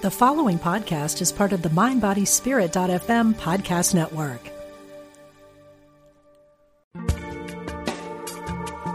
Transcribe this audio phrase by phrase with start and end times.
[0.00, 4.40] The following podcast is part of the MindBodySpirit.fm podcast network.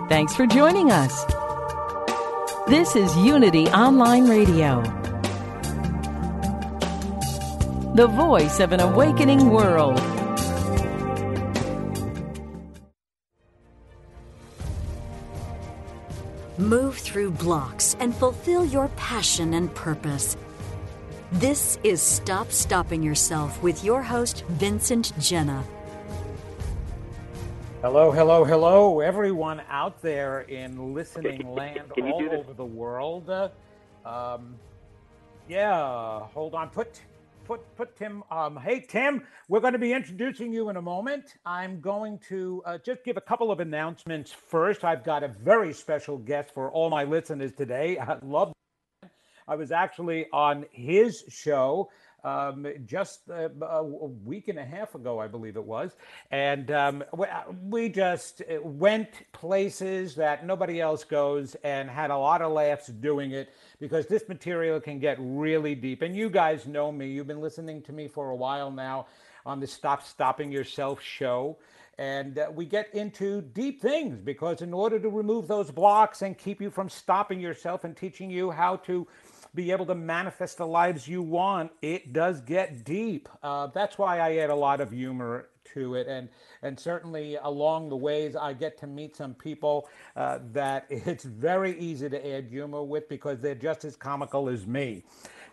[0.07, 1.25] Thanks for joining us.
[2.69, 4.81] This is Unity Online Radio,
[7.95, 10.01] the voice of an awakening world.
[16.57, 20.37] Move through blocks and fulfill your passion and purpose.
[21.37, 25.63] This is Stop Stopping Yourself with your host, Vincent Genna.
[27.81, 33.31] Hello, hello, hello, everyone out there in listening land all over the world.
[34.05, 34.55] Um,
[35.49, 36.69] yeah, hold on.
[36.69, 37.01] Put,
[37.45, 38.23] put, put Tim.
[38.29, 41.33] Um, hey, Tim, we're going to be introducing you in a moment.
[41.47, 44.83] I'm going to uh, just give a couple of announcements first.
[44.83, 47.97] I've got a very special guest for all my listeners today.
[47.97, 48.53] I love
[49.47, 51.89] I was actually on his show
[52.23, 55.91] um, just uh, a week and a half ago, I believe it was.
[56.31, 57.03] And um,
[57.61, 62.87] we just uh, went places that nobody else goes and had a lot of laughs
[62.87, 66.01] doing it because this material can get really deep.
[66.01, 69.07] And you guys know me, you've been listening to me for a while now
[69.45, 71.57] on the Stop Stopping Yourself show.
[71.99, 76.35] And uh, we get into deep things because, in order to remove those blocks and
[76.35, 79.07] keep you from stopping yourself and teaching you how to
[79.55, 83.29] be able to manifest the lives you want, it does get deep.
[83.41, 86.29] Uh, that's why I add a lot of humor to it, and
[86.61, 91.77] and certainly along the ways I get to meet some people uh, that it's very
[91.79, 95.03] easy to add humor with because they're just as comical as me.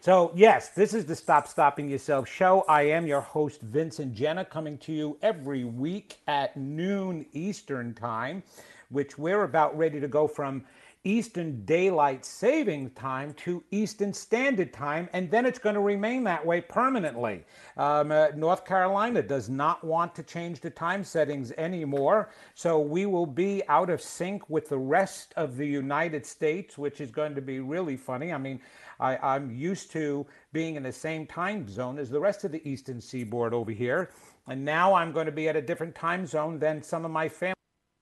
[0.03, 2.65] So, yes, this is the Stop Stopping Yourself show.
[2.67, 8.43] I am your host, Vincent Genna, coming to you every week at noon Eastern Time,
[8.89, 10.65] which we're about ready to go from
[11.05, 16.45] Eastern Daylight Saving Time to Eastern Standard Time, and then it's going to remain that
[16.45, 17.45] way permanently.
[17.79, 23.07] Um, uh, North Carolina does not want to change the time settings anymore, so we
[23.07, 27.35] will be out of sync with the rest of the United States, which is going
[27.35, 28.31] to be really funny.
[28.31, 28.61] I mean,
[28.99, 32.69] I, am used to being in the same time zone as the rest of the
[32.69, 34.11] Eastern Seaboard over here,
[34.49, 37.27] and now I'm going to be at a different time zone than some of my
[37.27, 37.55] family.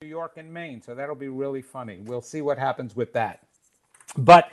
[0.08, 0.80] New York and Maine.
[0.80, 1.98] So that'll be really funny.
[2.02, 3.46] We'll see what happens with that.
[4.16, 4.50] But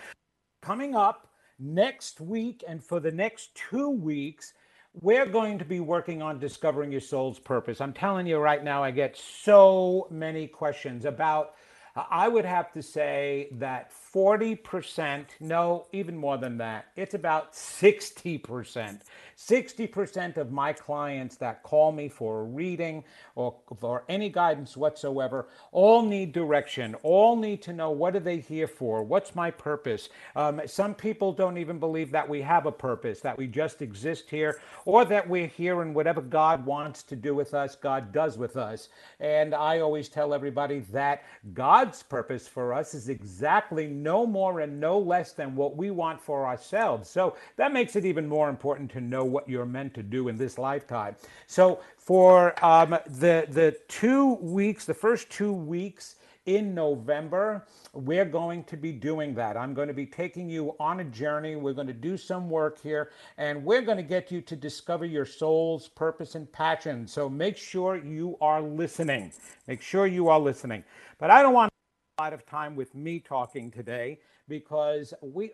[0.62, 1.30] coming up
[1.60, 4.52] next week and for the next two weeks,
[5.00, 7.80] we're going to be working on discovering your soul's purpose.
[7.80, 11.54] I'm telling you right now, I get so many questions about
[11.96, 19.02] I would have to say that 40%, no, even more than that, it's about 60%.
[19.38, 23.04] 60% of my clients that call me for a reading
[23.36, 28.40] or for any guidance whatsoever all need direction, all need to know what are they
[28.40, 29.04] here for?
[29.04, 30.08] What's my purpose?
[30.38, 34.30] Um, some people don't even believe that we have a purpose, that we just exist
[34.30, 38.38] here, or that we're here and whatever God wants to do with us, God does
[38.38, 38.88] with us.
[39.20, 41.24] And I always tell everybody that
[41.54, 46.22] God's purpose for us is exactly no more and no less than what we want
[46.22, 47.10] for ourselves.
[47.10, 50.38] So that makes it even more important to know what you're meant to do in
[50.38, 51.16] this lifetime.
[51.48, 52.92] So for um,
[53.24, 59.34] the the two weeks, the first two weeks in November, we're going to be doing
[59.34, 59.58] that.
[59.58, 61.56] I'm going to be taking you on a journey.
[61.56, 65.06] We're going to do some work here, and we're going to get you to discover
[65.06, 67.08] your soul's purpose and passion.
[67.08, 69.32] So make sure you are listening.
[69.68, 70.84] Make sure you are listening.
[71.18, 71.75] But I don't want
[72.18, 74.18] lot of time with me talking today
[74.48, 75.52] because we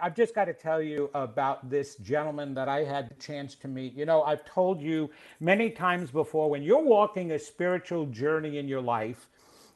[0.00, 3.56] I, have just got to tell you about this gentleman that I had the chance
[3.56, 3.94] to meet.
[3.94, 5.10] You know, I've told you
[5.40, 9.28] many times before when you're walking a spiritual journey in your life,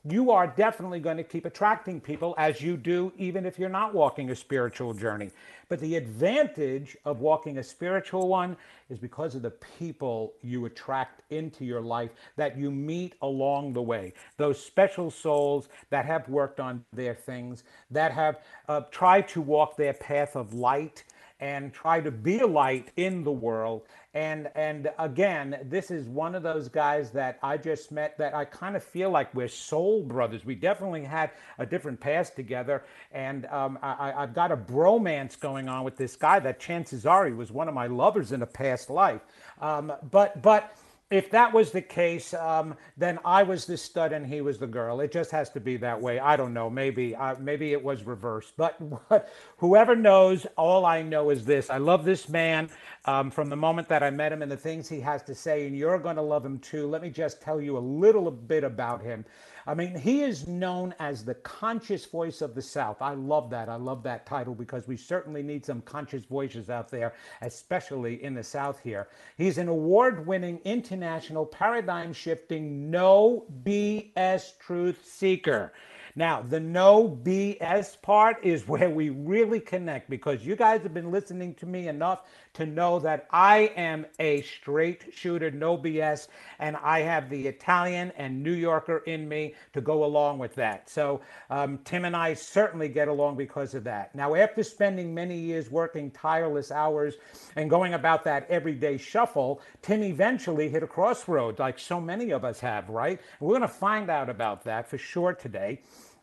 [0.04, 3.94] you are definitely going to keep attracting people as you do, even if you're not
[3.94, 5.30] walking a spiritual journey.
[5.68, 8.56] But the advantage of walking a spiritual one
[8.88, 13.82] is because of the people you attract into your life that you meet along the
[13.82, 14.14] way.
[14.38, 19.76] Those special souls that have worked on their things, that have uh, tried to walk
[19.76, 21.04] their path of light
[21.40, 23.82] and try to be a light in the world.
[24.14, 28.44] And and again this is one of those guys that i just met that i
[28.44, 30.44] kind of feel like we're soul brothers.
[30.44, 32.84] We definitely had a different past together.
[33.12, 37.26] And um, I, i've got a bromance going on with this guy that chances are
[37.26, 39.20] he was one of my lovers in a past life.
[39.60, 40.76] Um, but but
[41.10, 44.66] if that was the case, um, then I was the stud and he was the
[44.66, 45.00] girl.
[45.00, 46.18] It just has to be that way.
[46.20, 46.70] I don't know.
[46.70, 48.54] Maybe uh, maybe it was reversed.
[48.56, 48.80] But
[49.58, 52.70] whoever knows, all I know is this: I love this man.
[53.06, 55.66] um, from the moment that I met him and the things he has to say,
[55.66, 56.86] and you're going to love him too.
[56.88, 59.24] Let me just tell you a little bit about him.
[59.68, 63.02] I mean, he is known as the conscious voice of the South.
[63.02, 63.68] I love that.
[63.68, 67.12] I love that title because we certainly need some conscious voices out there,
[67.42, 69.08] especially in the South here.
[69.36, 75.74] He's an award winning, international, paradigm shifting, no BS truth seeker.
[76.16, 81.10] Now, the no BS part is where we really connect because you guys have been
[81.10, 82.22] listening to me enough
[82.58, 86.26] to know that I am a straight shooter, no BS,
[86.58, 90.90] and I have the Italian and New Yorker in me to go along with that.
[90.90, 91.20] So,
[91.50, 94.12] um, Tim and I certainly get along because of that.
[94.12, 97.14] Now, after spending many years working tireless hours
[97.54, 102.44] and going about that everyday shuffle, Tim eventually hit a crossroads, like so many of
[102.44, 103.20] us have, right?
[103.38, 105.80] We're going to find out about that for sure today.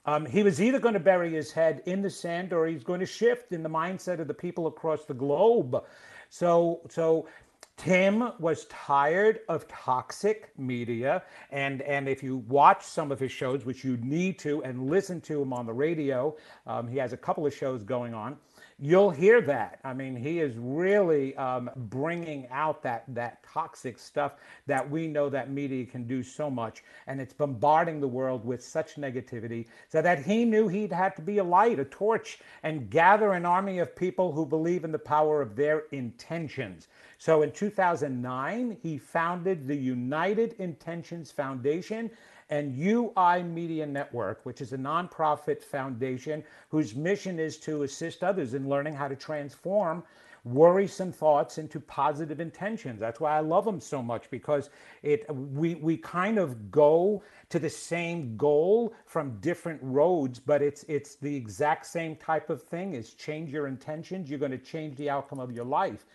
[0.07, 2.99] Um, he was either going to bury his head in the sand or he's going
[2.99, 5.83] to shift in the mindset of the people across the globe.
[6.37, 7.29] So, so
[7.77, 13.63] Tim was tired of toxic media, and and if you watch some of his shows,
[13.63, 16.35] which you need to, and listen to him on the radio,
[16.67, 18.35] um, he has a couple of shows going on
[18.77, 19.79] you'll hear that.
[19.83, 24.33] I mean, he is really um, bringing out that that toxic stuff
[24.67, 28.63] that we know that media can do so much, and it's bombarding the world with
[28.63, 32.89] such negativity, so that he knew he'd have to be a light, a torch, and
[32.89, 36.87] gather an army of people who believe in the power of their intentions.
[37.17, 42.11] So in 2009, he founded the United Intentions Foundation
[42.49, 48.53] and UI Media Network, which is a nonprofit foundation whose mission is to assist others
[48.53, 50.03] in learning how to transform
[50.45, 52.99] worrisome thoughts into positive intentions.
[52.99, 54.69] That's why I love them so much because
[55.01, 60.83] it we we kind of go to the same goal from different roads, but it's
[60.87, 62.93] it's the exact same type of thing.
[62.93, 66.05] Is change your intentions, you're going to change the outcome of your life.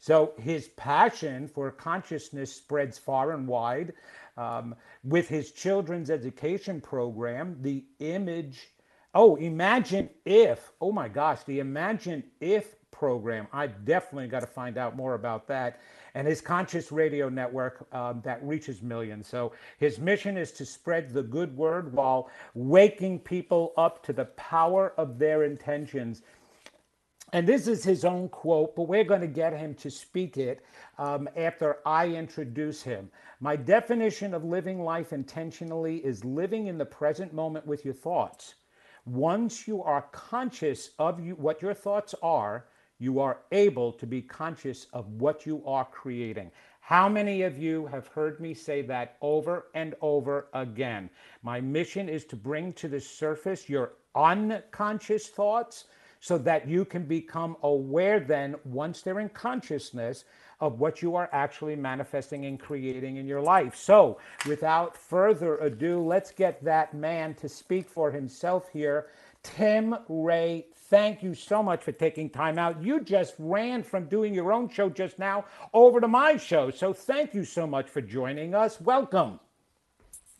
[0.00, 3.94] So his passion for consciousness spreads far and wide.
[4.36, 8.68] Um, with his children's education program, the image,
[9.14, 13.46] oh, imagine if, oh my gosh, the Imagine If program.
[13.52, 15.80] I definitely got to find out more about that.
[16.14, 19.26] And his conscious radio network um, that reaches millions.
[19.26, 24.26] So his mission is to spread the good word while waking people up to the
[24.26, 26.22] power of their intentions
[27.34, 30.64] and this is his own quote, but we're going to get him to speak it
[30.98, 33.10] um, after I introduce him.
[33.40, 38.54] My definition of living life intentionally is living in the present moment with your thoughts.
[39.04, 42.66] Once you are conscious of you, what your thoughts are,
[43.00, 46.52] you are able to be conscious of what you are creating.
[46.78, 51.10] How many of you have heard me say that over and over again?
[51.42, 55.86] My mission is to bring to the surface your unconscious thoughts
[56.24, 60.24] so that you can become aware then, once they're in consciousness,
[60.58, 63.76] of what you are actually manifesting and creating in your life.
[63.76, 64.18] So,
[64.48, 69.08] without further ado, let's get that man to speak for himself here.
[69.42, 72.82] Tim Ray, thank you so much for taking time out.
[72.82, 75.44] You just ran from doing your own show just now
[75.74, 76.70] over to my show.
[76.70, 78.80] So, thank you so much for joining us.
[78.80, 79.40] Welcome.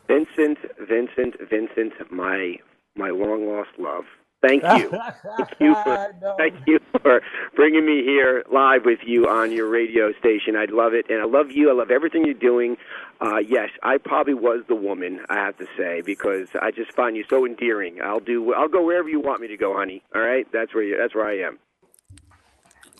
[0.09, 2.57] Vincent, Vincent, Vincent, my
[2.97, 4.07] my long lost love.
[4.44, 4.91] Thank you.
[5.37, 7.23] thank you for thank you for
[7.55, 10.55] bringing me here live with you on your radio station.
[10.56, 11.70] I love it, and I love you.
[11.70, 12.76] I love everything you're doing.
[13.20, 15.20] Uh, yes, I probably was the woman.
[15.31, 18.00] I have to say because I just find you so endearing.
[18.02, 18.52] I'll do.
[18.52, 20.02] I'll go wherever you want me to go, honey.
[20.14, 20.99] All right, that's where you.
[20.99, 21.58] That's where I am.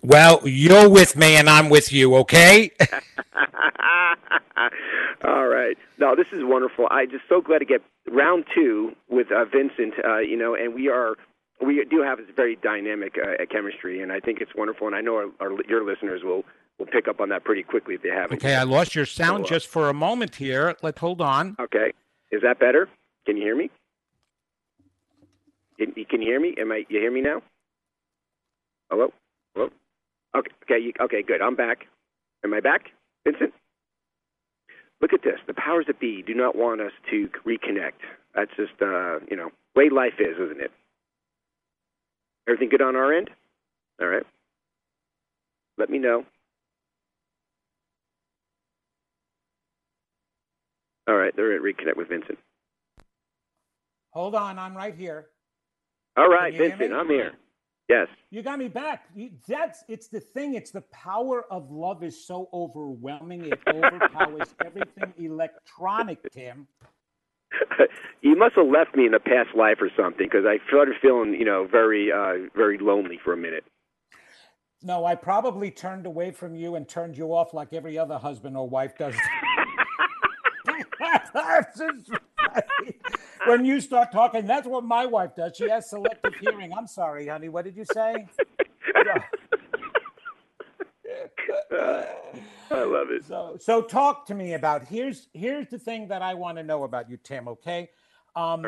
[0.03, 2.15] Well, you're with me, and I'm with you.
[2.17, 2.71] Okay.
[5.25, 5.77] All right.
[5.99, 6.89] No, this is wonderful.
[6.91, 9.95] I just so glad to get round two with uh, Vincent.
[10.05, 11.17] Uh, you know, and we are
[11.61, 14.87] we do have this very dynamic uh, chemistry, and I think it's wonderful.
[14.87, 16.45] And I know our, our, your listeners will
[16.79, 18.39] will pick up on that pretty quickly if they haven't.
[18.39, 20.75] Okay, I lost your sound so, uh, just for a moment here.
[20.83, 21.57] Let's hold on.
[21.61, 21.93] Okay,
[22.33, 22.89] is that better?
[23.27, 23.71] Can you hear me?
[25.79, 26.55] Can, can you hear me?
[26.59, 26.85] Am I?
[26.89, 27.43] You hear me now?
[28.91, 29.13] Hello,
[29.55, 29.71] hello.
[30.37, 31.41] Okay, okay, you, okay, good.
[31.41, 31.87] I'm back.
[32.45, 32.91] Am I back,
[33.25, 33.55] Vincent?
[35.01, 35.39] Look at this.
[35.47, 38.01] The powers that be do not want us to reconnect.
[38.35, 40.71] That's just, uh, you know, way life is, isn't it?
[42.49, 43.31] Everything good on our end?
[44.01, 44.25] All right.
[45.79, 46.25] Let me know.
[51.07, 52.39] All right, they're at reconnect with Vincent.
[54.11, 55.27] Hold on, I'm right here.
[56.17, 57.33] All right, Vincent, I'm here.
[57.89, 58.09] Yes.
[58.31, 59.09] You got me back.
[59.47, 60.55] That's it's the thing.
[60.55, 63.45] It's the power of love is so overwhelming.
[63.45, 66.67] It overpowers everything electronic, Tim.
[68.23, 71.35] You must have left me in a past life or something because I started feeling,
[71.35, 73.65] you know, very, uh, very lonely for a minute.
[74.83, 78.57] No, I probably turned away from you and turned you off like every other husband
[78.57, 79.15] or wife does.
[83.47, 85.57] when you start talking, that's what my wife does.
[85.57, 86.73] She has selective hearing.
[86.77, 87.49] I'm sorry, honey.
[87.49, 88.27] What did you say?
[92.71, 93.25] I love it.
[93.25, 96.85] So, so talk to me about here's here's the thing that I want to know
[96.85, 97.49] about you, Tim.
[97.49, 97.91] Okay,
[98.37, 98.67] um,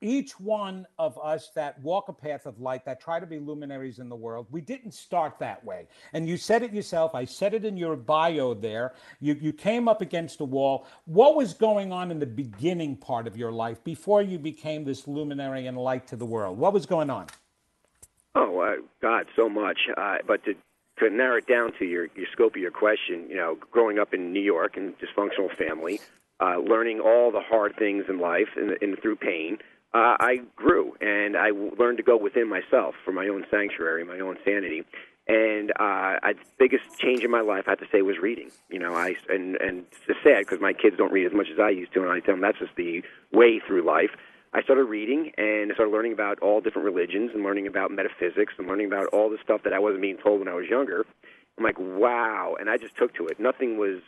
[0.00, 3.98] each one of us that walk a path of light, that try to be luminaries
[3.98, 5.86] in the world, we didn't start that way.
[6.12, 7.14] And you said it yourself.
[7.14, 8.94] I said it in your bio there.
[9.20, 10.86] You you came up against a wall.
[11.06, 15.08] What was going on in the beginning part of your life before you became this
[15.08, 16.58] luminary and light to the world?
[16.58, 17.26] What was going on?
[18.34, 19.78] Oh, uh, God, so much.
[19.96, 20.54] Uh, but to
[20.98, 24.14] to narrow it down to your, your scope of your question, you know, growing up
[24.14, 26.00] in New York a dysfunctional family,
[26.40, 29.58] uh, learning all the hard things in life and, and through pain,
[29.94, 34.20] uh, I grew and I learned to go within myself for my own sanctuary, my
[34.20, 34.84] own sanity.
[35.26, 38.50] And uh, I, the biggest change in my life, I have to say, was reading.
[38.70, 41.58] You know, I and and it's sad because my kids don't read as much as
[41.60, 44.10] I used to, and I tell them that's just the way through life.
[44.52, 48.54] I started reading and I started learning about all different religions and learning about metaphysics
[48.58, 51.04] and learning about all the stuff that I wasn't being told when I was younger.
[51.58, 53.38] I'm like, wow, and I just took to it.
[53.38, 54.00] Nothing was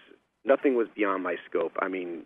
[0.44, 1.73] nothing was beyond my scope.
[1.80, 2.25] I mean,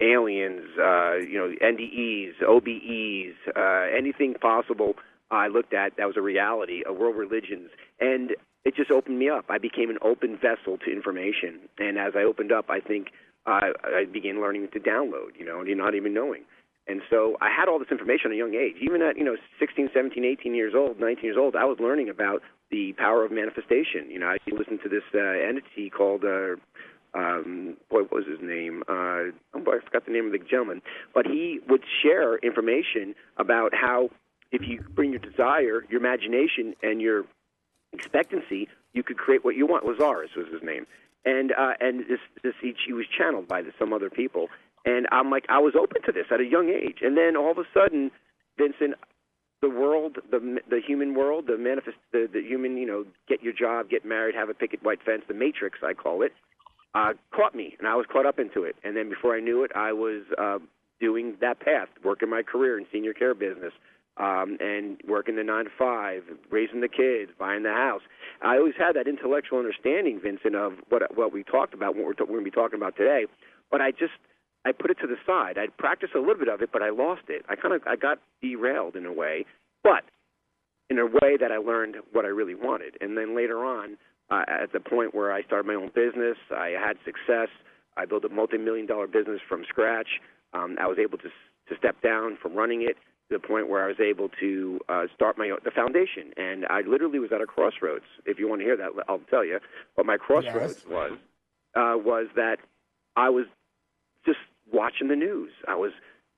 [0.00, 4.94] aliens, uh, you know, NDEs, OBEs, uh, anything possible
[5.30, 7.70] I looked at that was a reality, a world religions,
[8.00, 9.46] and it just opened me up.
[9.48, 13.08] I became an open vessel to information, and as I opened up, I think
[13.46, 16.42] uh, I began learning to download, you know, and not even knowing.
[16.88, 18.76] And so I had all this information at a young age.
[18.80, 22.08] Even at, you know, 16, 17, 18 years old, 19 years old, I was learning
[22.08, 24.10] about the power of manifestation.
[24.10, 26.56] You know, I listened to this uh, entity called, uh,
[27.14, 28.82] um, boy, what was his name?
[28.88, 30.80] Uh, oh I forgot the name of the gentleman.
[31.12, 34.10] But he would share information about how
[34.52, 37.24] if you bring your desire, your imagination, and your
[37.92, 39.84] expectancy, you could create what you want.
[39.84, 40.86] Lazaris was his name.
[41.24, 44.48] And uh, and this this he, he was channeled by this, some other people,
[44.86, 46.98] and I'm like, I was open to this at a young age.
[47.02, 48.10] And then all of a sudden,
[48.56, 48.94] Vincent,
[49.60, 53.52] the world, the the human world, the manifest, the, the human, you know, get your
[53.52, 56.32] job, get married, have a picket white fence, the matrix, I call it,
[56.94, 58.76] uh, caught me, and I was caught up into it.
[58.84, 60.58] And then before I knew it, I was uh,
[61.00, 63.72] doing that path, working my career in senior care business,
[64.18, 68.02] um, and working the nine to five, raising the kids, buying the house.
[68.42, 72.12] I always had that intellectual understanding, Vincent, of what what we talked about, what we're,
[72.12, 73.24] t- we're going to be talking about today.
[73.70, 74.12] But I just
[74.66, 75.58] I put it to the side.
[75.58, 77.44] I'd practiced a little bit of it, but I lost it.
[77.48, 79.44] I kind of I got derailed in a way,
[79.84, 80.02] but
[80.90, 82.96] in a way that I learned what I really wanted.
[83.00, 83.96] And then later on,
[84.28, 87.48] uh, at the point where I started my own business, I had success.
[87.96, 90.20] I built a multi-million dollar business from scratch.
[90.52, 91.28] Um, I was able to
[91.68, 92.96] to step down from running it
[93.28, 96.32] to the point where I was able to uh, start my own, the foundation.
[96.36, 98.04] And I literally was at a crossroads.
[98.24, 99.58] If you want to hear that, I'll tell you.
[99.94, 100.86] What my crossroads yes.
[100.86, 101.12] was
[101.74, 102.58] uh, was that
[103.16, 103.46] I was
[104.24, 104.38] just
[104.72, 105.52] watching the news.
[105.68, 105.92] I was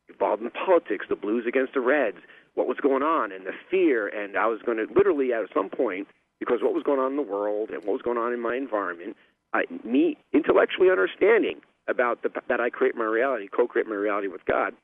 [0.08, 2.18] involved in politics, the blues against the reds,
[2.54, 4.08] what was going on, and the fear.
[4.08, 6.08] And I was going to literally, at some point,
[6.40, 8.56] because what was going on in the world and what was going on in my
[8.56, 9.16] environment,
[9.52, 14.44] I, me intellectually understanding about the, that I create my reality, co-create my reality with
[14.44, 14.74] God,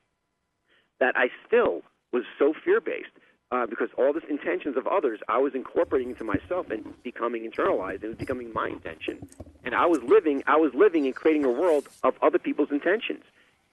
[1.01, 1.83] that I still
[2.13, 3.11] was so fear-based
[3.55, 8.03] uh, because all these intentions of others I was incorporating into myself and becoming internalized
[8.03, 9.29] and becoming my intention.
[9.65, 13.23] And I was living, I was living and creating a world of other people's intentions.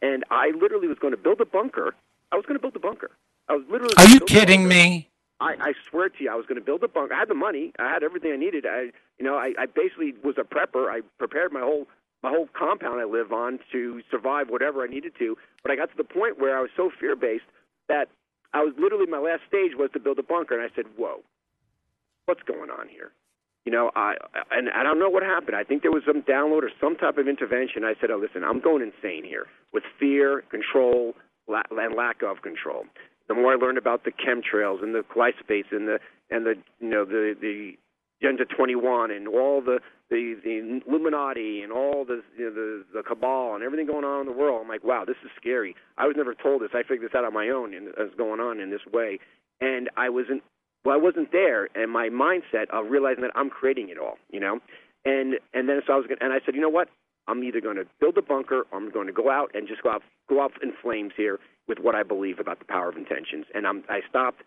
[0.02, 1.96] And I literally was going to build a bunker.
[2.32, 3.12] I was going to build a bunker.
[3.50, 3.94] I was literally.
[3.98, 5.10] Are you kidding me?
[5.40, 7.14] I, I swear to you, I was going to build a bunker.
[7.16, 7.74] I had the money.
[7.80, 8.66] I had everything I needed.
[8.68, 10.88] I, you know, I, I basically was a prepper.
[10.88, 11.88] I prepared my whole
[12.24, 15.36] my whole compound I live on to survive whatever I needed to.
[15.64, 17.46] But I got to the point where I was so fear based
[17.90, 18.10] that
[18.54, 21.24] I was literally my last stage was to build a bunker, and I said, "Whoa,
[22.26, 23.12] what's going on here?"
[23.66, 24.16] You know, I
[24.52, 25.56] and I don't know what happened.
[25.56, 27.84] I think there was some download or some type of intervention.
[27.84, 31.16] I said, "Oh, listen, I'm going insane here with fear, control,
[31.48, 32.86] and lack of control."
[33.28, 36.90] The more I learned about the chemtrails and the glyphosates and the and the you
[36.90, 37.78] know the the
[38.22, 43.04] Agenda 21 and all the the the Illuminati and all the you know, the the
[43.04, 44.62] cabal and everything going on in the world.
[44.62, 45.76] I'm like, wow, this is scary.
[45.98, 46.70] I was never told this.
[46.74, 49.20] I figured this out on my own and as going on in this way.
[49.60, 50.44] And I wasn't
[50.84, 54.40] well, I wasn't there, and my mindset of realizing that I'm creating it all, you
[54.40, 54.60] know.
[55.06, 56.90] And and then so I was gonna, and I said, you know what?
[57.28, 59.84] I'm either going to build a bunker or I'm going to go out and just
[59.84, 62.98] go out go out in flames here with what I believe about the power of
[62.98, 63.46] intentions.
[63.54, 64.44] And I'm I stopped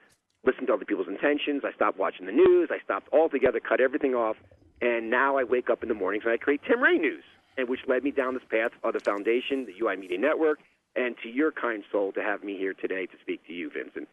[0.47, 1.63] listening to other people's intentions.
[1.65, 2.71] I stopped watching the news.
[2.71, 4.37] I stopped altogether, cut everything off,
[4.81, 7.25] and now I wake up in the mornings and I create Tim Ray News,
[7.57, 10.61] and which led me down this path of the foundation, the UI Media Network,
[10.97, 14.09] and to your kind soul to have me here today to speak to you, Vincent.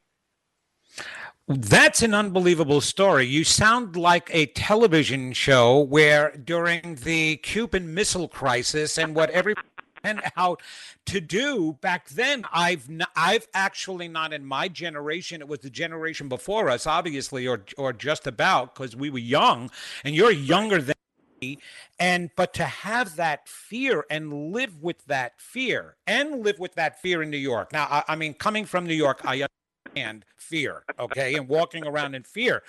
[1.48, 3.26] That's an unbelievable story.
[3.26, 9.68] You sound like a television show where during the Cuban Missile Crisis and what everybody
[10.03, 10.62] and out
[11.05, 12.46] to do back then.
[12.51, 17.48] I've n- i've actually not in my generation it was the generation before us obviously
[17.48, 19.70] or or just about because we were young
[20.03, 20.96] and you're younger than
[21.41, 21.58] me
[22.00, 27.01] and but to have that fear and live with that fear and live with that
[27.01, 27.72] fear in new york.
[27.74, 29.48] Now i, I mean coming from new york i
[29.95, 32.63] and fear okay and walking around in fear.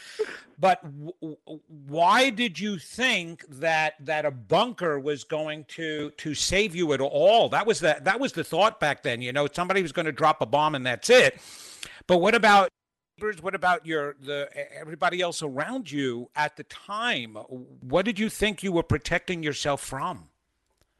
[0.58, 1.36] But w-
[1.86, 7.00] why did you think that that a bunker was going to to save you at
[7.00, 7.48] all?
[7.48, 10.12] That was the that was the thought back then you know somebody was going to
[10.12, 11.40] drop a bomb and that's it.
[12.06, 12.68] But what about
[13.40, 17.34] what about your the everybody else around you at the time?
[17.80, 20.28] What did you think you were protecting yourself from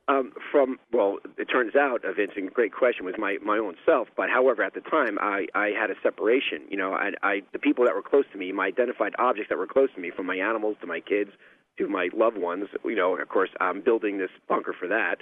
[0.09, 4.09] um, from well, it turns out, uh, Vincent, great question, was my my own self.
[4.17, 6.63] But however, at the time, I I had a separation.
[6.69, 9.59] You know, I, I the people that were close to me, my identified objects that
[9.59, 11.31] were close to me, from my animals to my kids
[11.79, 12.67] to my loved ones.
[12.85, 15.17] You know, of course, I'm building this bunker for that.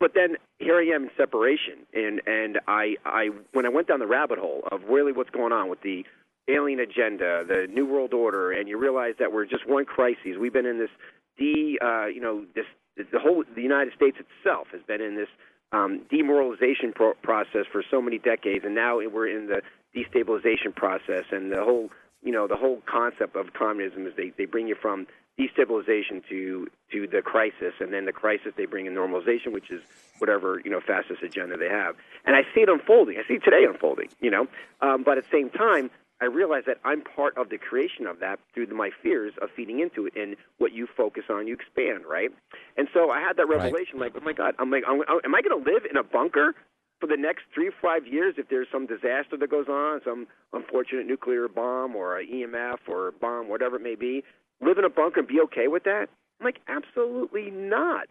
[0.00, 4.00] But then here I am in separation, and and I I when I went down
[4.00, 6.04] the rabbit hole of really what's going on with the
[6.48, 10.36] alien agenda, the new world order, and you realize that we're just one crisis.
[10.38, 10.90] We've been in this
[11.38, 15.28] de uh, you know this the whole the United States itself has been in this
[15.72, 19.62] um, demoralization pro- process for so many decades, and now we're in the
[19.94, 21.24] destabilization process.
[21.32, 21.90] And the whole
[22.22, 25.06] you know the whole concept of communism is they they bring you from
[25.38, 29.82] destabilization to to the crisis, and then the crisis they bring in normalization, which is
[30.18, 31.96] whatever you know fascist agenda they have.
[32.24, 33.16] And I see it unfolding.
[33.18, 34.08] I see today unfolding.
[34.20, 34.46] You know,
[34.80, 38.20] um, but at the same time, I realize that I'm part of the creation of
[38.20, 40.14] that through my fears of feeding into it.
[40.16, 42.30] And what you focus on, you expand, right?
[42.76, 44.14] And so I had that revelation, right.
[44.14, 46.54] like, oh my God, I'm like, I'm, am I going to live in a bunker
[47.00, 50.26] for the next three or five years if there's some disaster that goes on, some
[50.52, 54.22] unfortunate nuclear bomb or an EMF or a bomb, whatever it may be?
[54.60, 56.06] Live in a bunker and be okay with that?
[56.40, 58.06] I'm like, absolutely not.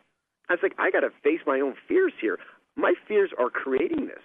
[0.50, 2.38] I was like, I got to face my own fears here.
[2.76, 4.22] My fears are creating this.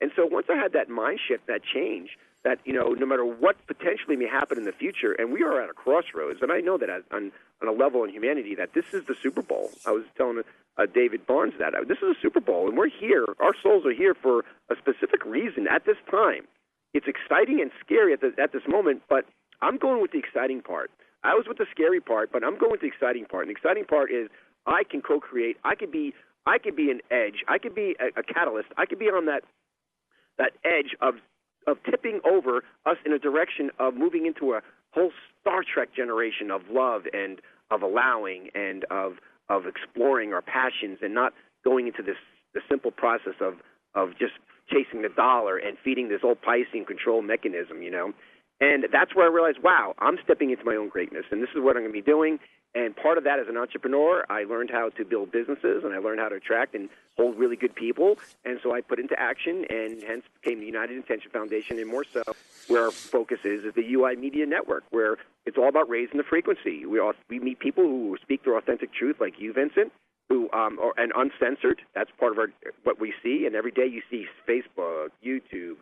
[0.00, 2.10] And so once I had that mind shift, that change,
[2.44, 5.60] that you know no matter what potentially may happen in the future and we are
[5.60, 7.30] at a crossroads and i know that on
[7.62, 9.70] on a level in humanity that this is the super bowl.
[9.86, 10.42] I was telling
[10.78, 13.84] uh, david barnes that uh, this is a super bowl and we're here our souls
[13.84, 16.46] are here for a specific reason at this time.
[16.92, 19.26] It's exciting and scary at, the, at this moment but
[19.60, 20.90] i'm going with the exciting part.
[21.22, 23.46] I was with the scary part but i'm going with the exciting part.
[23.46, 24.28] And the exciting part is
[24.66, 26.14] i can co-create i could be
[26.46, 29.26] i could be an edge i could be a, a catalyst i could be on
[29.26, 29.44] that
[30.38, 31.16] that edge of
[31.66, 34.60] of tipping over us in a direction of moving into a
[34.92, 39.14] whole Star Trek generation of love and of allowing and of
[39.48, 41.32] of exploring our passions and not
[41.64, 42.16] going into this
[42.54, 43.54] the simple process of
[43.94, 44.34] of just
[44.70, 48.12] chasing the dollar and feeding this old Piscean control mechanism, you know.
[48.60, 51.62] And that's where I realized, wow, I'm stepping into my own greatness, and this is
[51.62, 52.38] what I'm going to be doing.
[52.74, 55.98] And part of that as an entrepreneur, I learned how to build businesses and I
[55.98, 58.16] learned how to attract and hold really good people.
[58.44, 62.04] And so I put into action and hence became the United Intention Foundation and more
[62.04, 62.22] so
[62.68, 66.24] where our focus is is the UI Media Network, where it's all about raising the
[66.24, 66.86] frequency.
[66.86, 69.92] We all, we meet people who speak their authentic truth like you, Vincent,
[70.28, 71.82] who um, are, and uncensored.
[71.94, 72.48] That's part of our
[72.84, 73.46] what we see.
[73.46, 75.76] And every day you see Facebook, YouTube,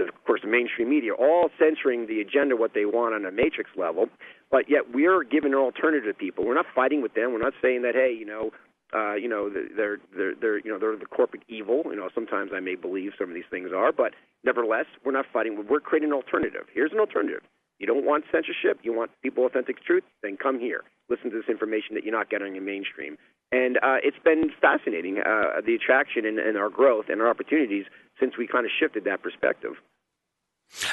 [0.00, 3.70] of course, the mainstream media, all censoring the agenda, what they want on a matrix
[3.76, 4.06] level.
[4.50, 6.44] But yet we're giving an alternative to people.
[6.44, 7.32] We're not fighting with them.
[7.32, 8.50] We're not saying that, hey, you know,
[8.94, 11.82] uh, you know, they're they're they're you know they're the corporate evil.
[11.86, 14.12] You know, sometimes I may believe some of these things are, but
[14.44, 15.64] nevertheless, we're not fighting.
[15.68, 16.66] We're creating an alternative.
[16.74, 17.40] Here's an alternative.
[17.78, 18.80] You don't want censorship.
[18.82, 20.04] You want people authentic truth.
[20.22, 20.84] Then come here.
[21.08, 23.16] Listen to this information that you're not getting in mainstream.
[23.50, 27.84] And uh, it's been fascinating, uh, the attraction and, and our growth and our opportunities
[28.20, 29.72] since we kind of shifted that perspective.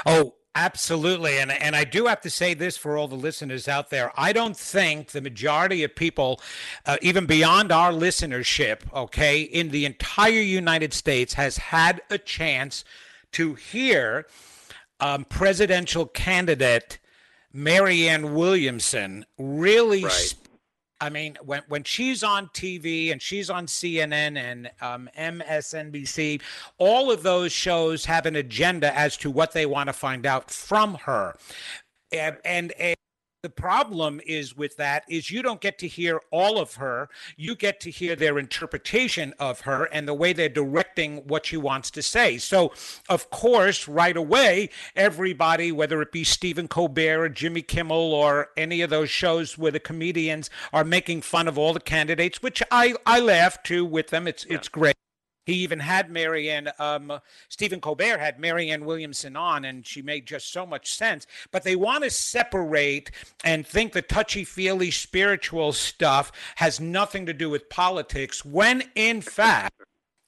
[0.06, 1.38] Oh, Absolutely.
[1.38, 4.12] And, and I do have to say this for all the listeners out there.
[4.18, 6.42] I don't think the majority of people,
[6.86, 12.84] uh, even beyond our listenership, okay, in the entire United States has had a chance
[13.34, 14.26] to hear
[15.00, 16.98] um, presidential candidate
[17.54, 20.34] Marianne Williamson really right.
[21.02, 26.42] I mean, when when she's on TV and she's on CNN and um, MSNBC,
[26.78, 30.52] all of those shows have an agenda as to what they want to find out
[30.52, 31.36] from her,
[32.12, 32.96] and, and, and
[33.42, 37.10] the problem is with that is you don't get to hear all of her.
[37.38, 41.58] You get to hear their interpretation of her and the way they're directing what she
[41.58, 42.38] wants to say.
[42.38, 42.74] So
[43.08, 48.82] of course right away everybody whether it be stephen colbert or jimmy kimmel or any
[48.82, 52.94] of those shows where the comedians are making fun of all the candidates which i
[53.06, 54.28] i laugh too with them.
[54.28, 54.56] It's yeah.
[54.56, 54.96] it's great
[55.50, 60.54] He even had Marianne, um, Stephen Colbert had Marianne Williamson on, and she made just
[60.54, 61.26] so much sense.
[61.52, 63.10] But they want to separate
[63.44, 69.22] and think the touchy feely spiritual stuff has nothing to do with politics, when in
[69.22, 69.74] fact,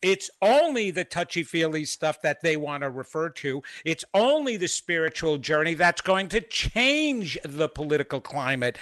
[0.01, 3.61] it's only the touchy feely stuff that they want to refer to.
[3.85, 8.79] It's only the spiritual journey that's going to change the political climate.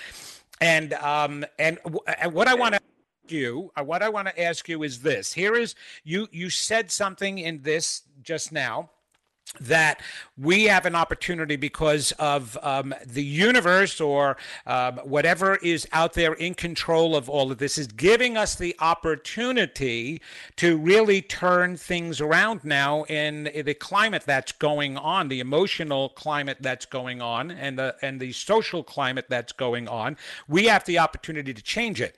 [0.62, 2.82] And um, and, w- and what I want to
[3.32, 6.28] you, uh, what I want to ask you is this: Here is you.
[6.32, 8.90] You said something in this just now
[9.60, 10.02] that
[10.38, 14.38] we have an opportunity because of um, the universe or
[14.68, 18.76] um, whatever is out there in control of all of this is giving us the
[18.80, 20.22] opportunity
[20.56, 26.58] to really turn things around now in the climate that's going on the emotional climate
[26.62, 30.16] that's going on and the and the social climate that's going on
[30.48, 32.18] we have the opportunity to change it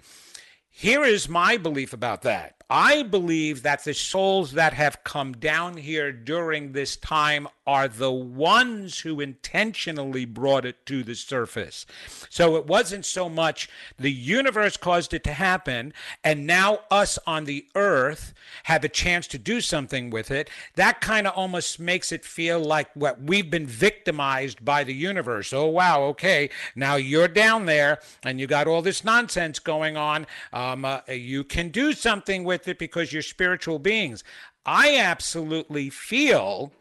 [0.72, 2.56] here is my belief about that.
[2.74, 8.12] I believe that the souls that have come down here during this time are the
[8.12, 11.86] ones who intentionally brought it to the surface.
[12.30, 13.68] So it wasn't so much
[14.00, 19.28] the universe caused it to happen, and now us on the earth have a chance
[19.28, 20.50] to do something with it.
[20.76, 25.52] That kind of almost makes it feel like what we've been victimized by the universe.
[25.52, 30.26] Oh, wow, okay, now you're down there and you got all this nonsense going on.
[30.62, 34.24] Um, uh, you can do something with it because you're spiritual beings.
[34.64, 36.72] I absolutely feel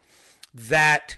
[0.53, 1.17] that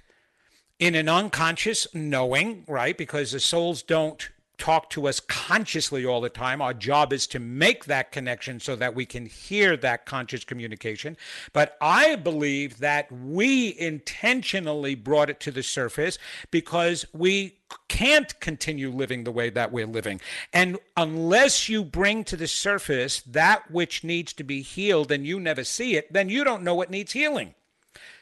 [0.79, 2.97] in an unconscious knowing, right?
[2.97, 6.61] Because the souls don't talk to us consciously all the time.
[6.61, 11.17] Our job is to make that connection so that we can hear that conscious communication.
[11.51, 16.17] But I believe that we intentionally brought it to the surface
[16.51, 20.21] because we can't continue living the way that we're living.
[20.51, 25.39] And unless you bring to the surface that which needs to be healed and you
[25.39, 27.55] never see it, then you don't know what needs healing.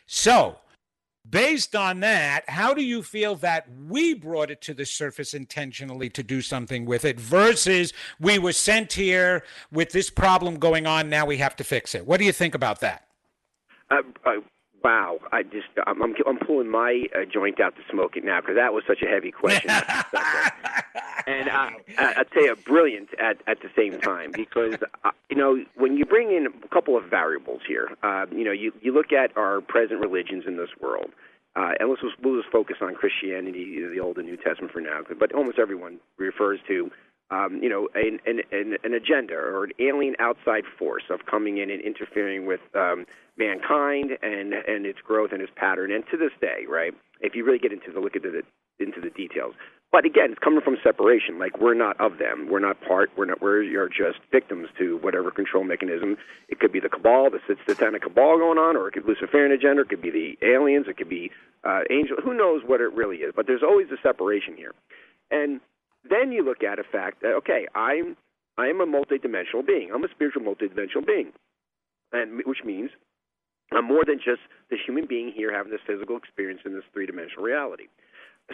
[0.05, 0.59] So,
[1.29, 6.09] Based on that, how do you feel that we brought it to the surface intentionally
[6.09, 11.09] to do something with it versus we were sent here with this problem going on,
[11.09, 12.07] now we have to fix it?
[12.07, 13.07] What do you think about that?
[13.91, 14.31] Uh, uh,
[14.83, 18.41] wow, I just I'm, I'm, I'm pulling my uh, joint out to smoke it now
[18.41, 19.69] because that was such a heavy question.
[21.27, 25.63] and uh, I'd say a brilliant at at the same time because uh, you know
[25.75, 29.11] when you bring in a couple of variables here, uh, you know you you look
[29.11, 31.11] at our present religions in this world.
[31.53, 34.79] Uh, and let's just, we'll just focus on Christianity, the Old and New Testament for
[34.79, 35.01] now.
[35.19, 36.89] But almost everyone refers to,
[37.31, 41.71] um, you know, an, an, an agenda or an alien outside force of coming in
[41.71, 43.05] and interfering with um,
[43.37, 45.91] mankind and and its growth and its pattern.
[45.91, 48.43] And to this day, right, if you really get into the look into the
[48.83, 49.53] into the details,
[49.91, 51.39] but again, it's coming from separation.
[51.39, 52.47] Like we're not of them.
[52.49, 53.11] We're not part.
[53.17, 53.41] We're not.
[53.41, 56.17] We're just victims to whatever control mechanism.
[56.49, 59.51] It could be the cabal, the satanic cabal going on, or it could be Luciferian
[59.51, 59.83] agenda.
[59.83, 60.87] It could be the aliens.
[60.87, 61.31] It could be
[61.63, 62.17] uh, angel.
[62.23, 63.33] Who knows what it really is?
[63.35, 64.73] But there's always a separation here.
[65.29, 65.61] And
[66.07, 68.17] then you look at a fact that okay, I'm
[68.57, 69.91] I am a multidimensional being.
[69.93, 71.31] I'm a spiritual multidimensional being,
[72.11, 72.91] and which means
[73.71, 77.05] I'm more than just the human being here having this physical experience in this three
[77.05, 77.85] dimensional reality.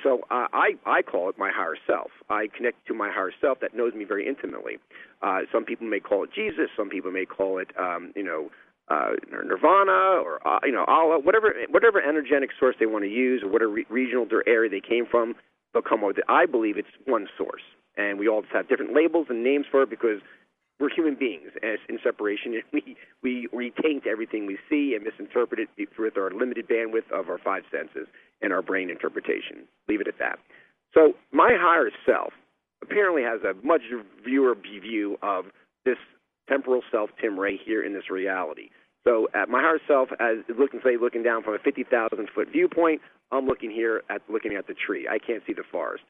[0.03, 2.11] So uh, I I call it my higher self.
[2.29, 4.77] I connect to my higher self that knows me very intimately.
[5.21, 6.69] Uh, some people may call it Jesus.
[6.77, 8.49] Some people may call it um, you know
[8.89, 13.41] uh, Nirvana or uh, you know Allah, whatever whatever energetic source they want to use
[13.43, 15.35] or whatever re- regional or area they came from.
[15.73, 16.23] They'll come with it.
[16.29, 17.61] I believe it's one source,
[17.97, 20.21] and we all just have different labels and names for it because
[20.79, 22.61] we're human beings as in separation.
[22.73, 27.29] We we we taint everything we see and misinterpret it with our limited bandwidth of
[27.29, 28.07] our five senses
[28.41, 29.67] and our brain interpretation.
[29.87, 30.39] Leave it at that.
[30.93, 32.33] So my higher self
[32.81, 33.81] apparently has a much
[34.23, 35.45] viewer view of
[35.85, 35.97] this
[36.47, 38.69] temporal self, Tim Ray, here in this reality.
[39.07, 42.49] So at my higher self, as looking say looking down from a fifty thousand foot
[42.51, 45.07] viewpoint, I'm looking here at looking at the tree.
[45.09, 46.03] I can't see the forest.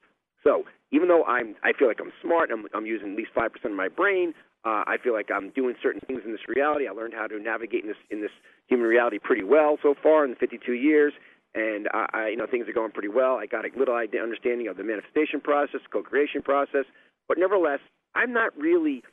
[0.43, 3.53] So even though I'm, I feel like I'm smart, I'm, I'm using at least five
[3.53, 4.33] percent of my brain.
[4.65, 6.87] Uh, I feel like I'm doing certain things in this reality.
[6.87, 8.31] I learned how to navigate in this in this
[8.65, 11.13] human reality pretty well so far in the 52 years,
[11.53, 13.35] and I, I you know things are going pretty well.
[13.35, 16.85] I got a little idea, understanding of the manifestation process, co-creation process,
[17.27, 17.79] but nevertheless,
[18.15, 19.03] I'm not really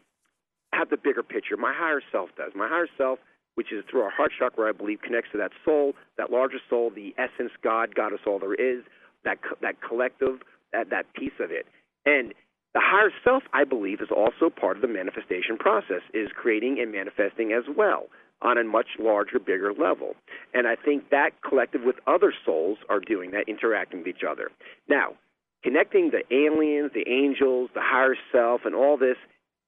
[0.72, 1.58] have the bigger picture.
[1.58, 2.52] My higher self does.
[2.56, 3.18] My higher self,
[3.54, 6.90] which is through our heart chakra, I believe, connects to that soul, that larger soul,
[6.90, 8.84] the essence, God, God is all there is,
[9.24, 10.40] that that collective,
[10.72, 11.66] that that piece of it,
[12.04, 12.34] and
[12.74, 16.90] the higher self, I believe, is also part of the manifestation process, is creating and
[16.90, 18.06] manifesting as well
[18.42, 20.16] on a much larger, bigger level.
[20.52, 24.50] And I think that collective with other souls are doing that, interacting with each other.
[24.88, 25.14] Now,
[25.62, 29.16] connecting the aliens, the angels, the higher self, and all this,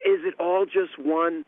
[0.04, 1.44] is it all just one?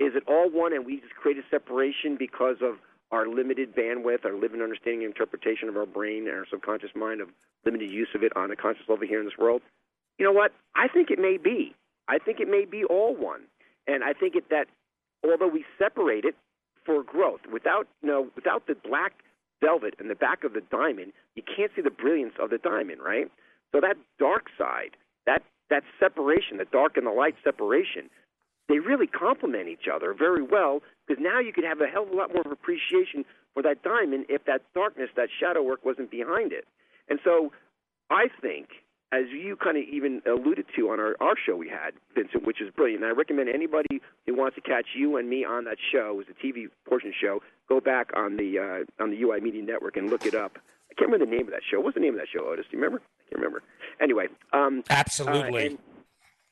[0.00, 2.76] Is it all one and we just create a separation because of
[3.10, 7.20] our limited bandwidth, our limited understanding and interpretation of our brain and our subconscious mind
[7.20, 7.28] of
[7.64, 9.62] limited use of it on a conscious level here in this world?
[10.18, 10.52] You know what?
[10.74, 11.74] I think it may be.
[12.08, 13.42] I think it may be all one.
[13.86, 14.66] And I think it, that
[15.22, 16.34] although we separate it
[16.84, 19.12] for growth, without you know, without the black
[19.60, 23.00] velvet in the back of the diamond, you can't see the brilliance of the diamond,
[23.02, 23.30] right?
[23.72, 28.10] So that dark side, that that separation, the dark and the light separation,
[28.68, 32.10] they really complement each other very well because now you could have a hell of
[32.10, 36.10] a lot more of appreciation for that diamond if that darkness, that shadow work wasn't
[36.10, 36.66] behind it.
[37.08, 37.52] And so
[38.10, 38.68] I think
[39.12, 42.60] as you kind of even alluded to on our, our show we had, Vincent, which
[42.60, 43.04] is brilliant.
[43.04, 46.16] And I recommend anybody who wants to catch you and me on that show, it
[46.16, 49.96] was a TV portion show, go back on the uh, on the UI Media Network
[49.96, 50.58] and look it up.
[50.90, 51.80] I can't remember the name of that show.
[51.80, 52.66] What's the name of that show, Otis?
[52.70, 53.02] Do you remember?
[53.04, 53.62] I can't remember.
[54.00, 55.62] Anyway, um, absolutely.
[55.62, 55.78] Uh, and,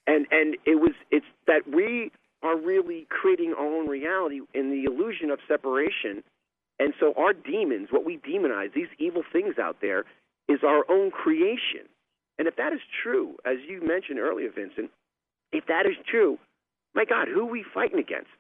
[0.07, 2.11] and and it was it's that we
[2.43, 6.23] are really creating our own reality in the illusion of separation.
[6.79, 10.05] And so our demons, what we demonize, these evil things out there,
[10.49, 11.87] is our own creation.
[12.39, 14.91] And if that is true, as you mentioned earlier, Vincent,
[15.53, 16.39] if that is true,
[16.95, 18.31] my God, who are we fighting against?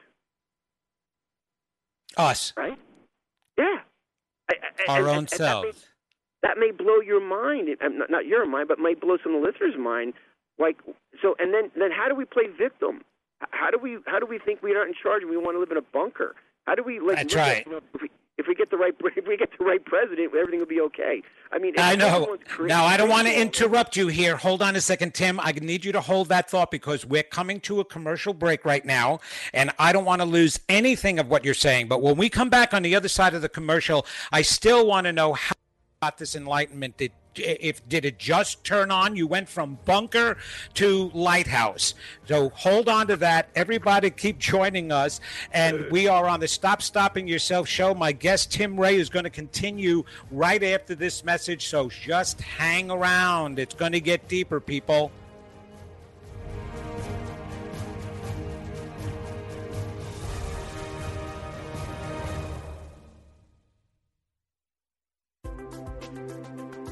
[2.16, 2.52] Us.
[2.56, 2.78] Right?
[3.56, 3.78] Yeah.
[4.88, 5.86] Our own selves.
[6.42, 7.68] That may, that may blow your mind,
[8.10, 10.14] not your mind, but may blow some of the listeners' mind.
[10.58, 10.78] Like
[11.20, 13.02] so, and then then how do we play victim?
[13.50, 15.60] How do we how do we think we're not in charge and we want to
[15.60, 16.34] live in a bunker?
[16.66, 17.16] How do we like?
[17.16, 17.66] That's right.
[17.66, 20.34] you know, if we, if we get the right if we get the right president,
[20.34, 21.22] everything will be okay.
[21.50, 22.36] I mean, I know.
[22.60, 24.36] Now I don't want to interrupt you here.
[24.36, 25.40] Hold on a second, Tim.
[25.40, 28.84] I need you to hold that thought because we're coming to a commercial break right
[28.84, 29.20] now,
[29.52, 31.88] and I don't want to lose anything of what you're saying.
[31.88, 35.06] But when we come back on the other side of the commercial, I still want
[35.06, 35.54] to know how
[36.02, 39.16] got this enlightenment did if did it just turn on?
[39.16, 40.36] You went from bunker
[40.74, 41.94] to lighthouse.
[42.26, 43.48] So hold on to that.
[43.54, 45.20] Everybody keep joining us.
[45.52, 47.94] And we are on the stop stopping yourself show.
[47.94, 51.68] My guest tim ray is going to continue right after this message.
[51.68, 53.58] So just hang around.
[53.58, 55.10] It's going to get deeper people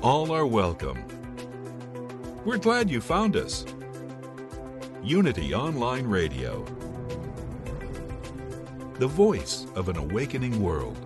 [0.02, 1.04] all are welcome.
[2.44, 3.66] We're glad you found us.
[5.02, 6.64] Unity Online Radio,
[8.94, 10.96] the voice of an awakening world.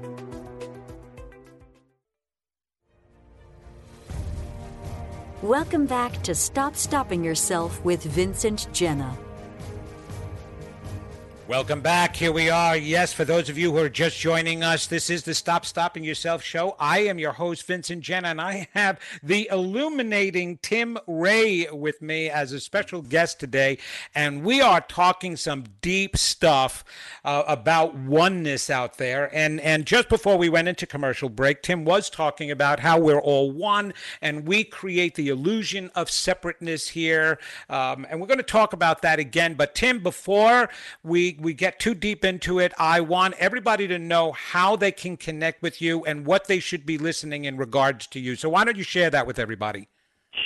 [5.43, 9.24] Welcome back to Stop Stopping Yourself with Vincent Genna.
[11.47, 12.17] Welcome back.
[12.17, 12.75] Here we are.
[12.75, 16.03] Yes, for those of you who are just joining us, this is the Stop Stopping
[16.03, 16.75] Yourself show.
[16.81, 22.31] I am your host, Vincent Genna, and I have the illuminating Tim Ray with me
[22.31, 23.77] as a special guest today.
[24.15, 26.83] And we are talking some deep stuff
[27.27, 29.29] uh, about oneness out there.
[29.35, 33.21] And, and just before we went into commercial break, Tim was talking about how we're
[33.21, 37.39] all one and we create the illusion of separateness here.
[37.69, 39.53] Um, and we're going to talk about that again.
[39.53, 40.71] But, Tim, before
[41.41, 45.63] we get too deep into it, I want everybody to know how they can connect
[45.63, 48.37] with you and what they should be listening in regards to you.
[48.37, 49.89] So why don't you share that with everybody?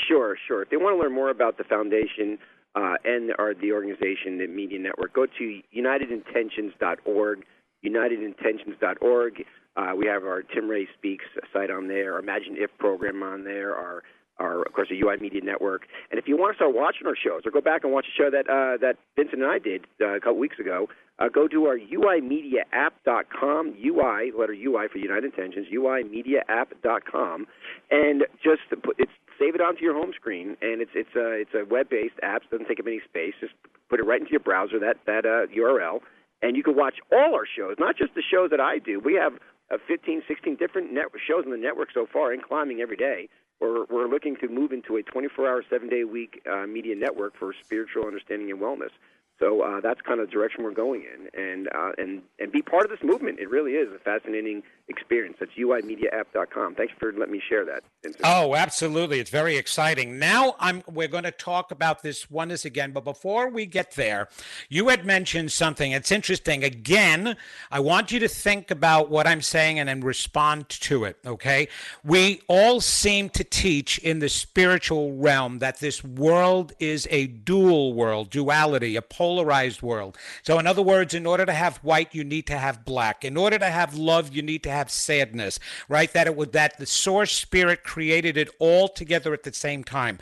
[0.08, 0.62] Sure, sure.
[0.62, 2.38] If they want to learn more about the foundation
[2.74, 7.44] uh, and or the organization, the media network, go to unitedintentions.org.
[7.84, 9.44] Unitedintentions.org.
[9.76, 13.44] Uh, we have our Tim Ray Speaks site on there, our Imagine If program on
[13.44, 14.02] there, our
[14.38, 15.86] our, of course, the UI Media Network.
[16.10, 18.14] And if you want to start watching our shows or go back and watch a
[18.16, 21.48] show that uh, that Vincent and I did uh, a couple weeks ago, uh, go
[21.48, 27.46] to our UIMediaApp.com, UI, letter UI for United Intentions, UIMediaApp.com,
[27.90, 30.56] and just put, it's save it onto your home screen.
[30.62, 33.34] And it's it's a it's a web-based app, so it doesn't take up any space.
[33.40, 33.54] Just
[33.88, 36.00] put it right into your browser that that uh, URL,
[36.42, 39.00] and you can watch all our shows, not just the shows that I do.
[39.00, 39.34] We have
[39.70, 43.28] uh, 15, 16 different net- shows on the network so far, and climbing every day.
[43.60, 47.36] We're, we're looking to move into a 24-hour, seven day a week uh, media network
[47.36, 48.90] for spiritual understanding and wellness.
[49.38, 52.60] So uh, that's kind of the direction we're going in, and uh, and and be
[52.60, 53.38] part of this movement.
[53.38, 55.36] It really is a fascinating experience.
[55.40, 56.74] That's uimediaapp.com.
[56.74, 57.82] Thanks for letting me share that.
[58.24, 59.20] Oh, absolutely!
[59.20, 60.18] It's very exciting.
[60.18, 64.28] Now I'm we're going to talk about this oneness again, but before we get there,
[64.68, 65.92] you had mentioned something.
[65.92, 66.64] It's interesting.
[66.64, 67.36] Again,
[67.70, 71.16] I want you to think about what I'm saying and then respond to it.
[71.26, 71.68] Okay?
[72.04, 77.92] We all seem to teach in the spiritual realm that this world is a dual
[77.92, 80.16] world, duality, a polarized world.
[80.42, 83.24] So, in other words, in order to have white, you need to have black.
[83.24, 86.12] In order to have love, you need to have sadness, right?
[86.12, 90.18] That it would that the source spirit created it all together at the same time.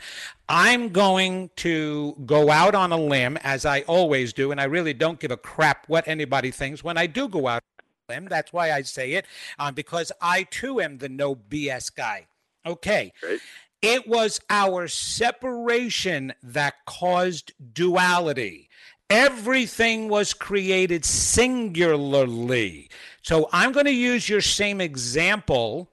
[0.49, 4.93] I'm going to go out on a limb as I always do, and I really
[4.93, 8.29] don't give a crap what anybody thinks when I do go out on a limb.
[8.29, 9.25] That's why I say it,
[9.59, 12.27] um, because I too am the no BS guy.
[12.65, 13.13] Okay.
[13.23, 13.39] Right.
[13.81, 18.69] It was our separation that caused duality.
[19.09, 22.89] Everything was created singularly.
[23.27, 25.89] So I'm going to use your same example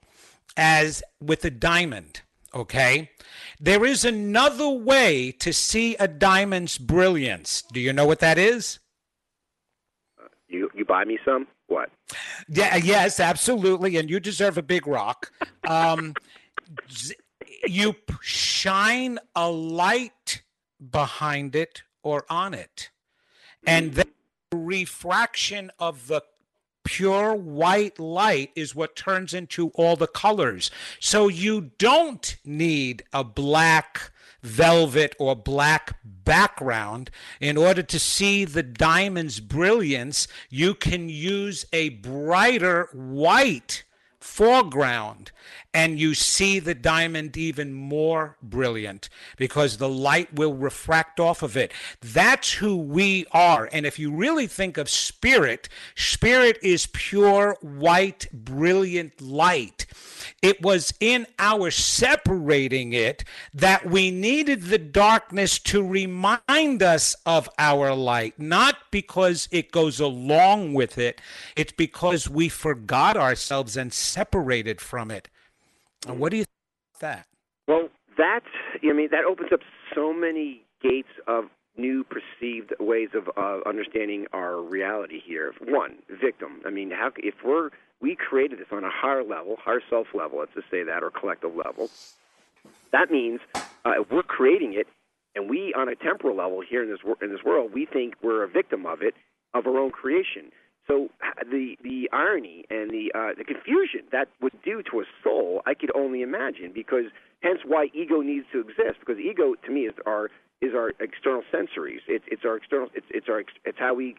[0.56, 2.20] as with a diamond,
[2.54, 3.10] okay?
[3.58, 7.64] There is another way to see a diamond's brilliance.
[7.72, 8.78] Do you know what that is?
[10.46, 11.48] You you buy me some?
[11.66, 11.90] What?
[12.48, 15.32] Yeah, yes, absolutely, and you deserve a big rock.
[15.66, 16.14] Um,
[17.66, 20.42] you shine a light
[20.88, 22.90] behind it or on it,
[23.66, 24.06] and the
[24.52, 26.22] refraction of the
[26.84, 30.70] pure white light is what turns into all the colors.
[31.00, 38.62] So you don't need a black velvet or black background in order to see the
[38.62, 40.28] diamond's brilliance.
[40.50, 43.84] You can use a brighter white
[44.24, 45.30] foreground
[45.74, 51.56] and you see the diamond even more brilliant because the light will refract off of
[51.56, 51.72] it.
[52.00, 53.68] That's who we are.
[53.72, 59.86] And if you really think of spirit, spirit is pure white, brilliant light.
[60.40, 67.48] It was in our separating it that we needed the darkness to remind us of
[67.58, 71.20] our light, not because it goes along with it,
[71.56, 75.28] it's because we forgot ourselves and separated from it.
[76.06, 77.26] What do you think that?
[77.66, 78.44] Well, that
[78.82, 79.60] I mean that opens up
[79.94, 81.44] so many gates of
[81.76, 85.52] new perceived ways of uh, understanding our reality here.
[85.60, 86.60] One, victim.
[86.64, 90.38] I mean, how if we're we created this on a higher level, higher self level,
[90.38, 91.90] let's just say that, or collective level.
[92.92, 94.86] That means uh, we're creating it,
[95.34, 98.44] and we, on a temporal level here in this in this world, we think we're
[98.44, 99.14] a victim of it,
[99.54, 100.52] of our own creation.
[100.86, 101.08] So
[101.50, 105.74] the the irony and the uh, the confusion that would do to a soul, I
[105.74, 106.72] could only imagine.
[106.74, 107.06] Because
[107.42, 109.00] hence why ego needs to exist.
[109.00, 112.00] Because ego, to me, is our is our external sensories.
[112.06, 112.88] It's it's our external.
[112.94, 114.16] It's it's our it's how we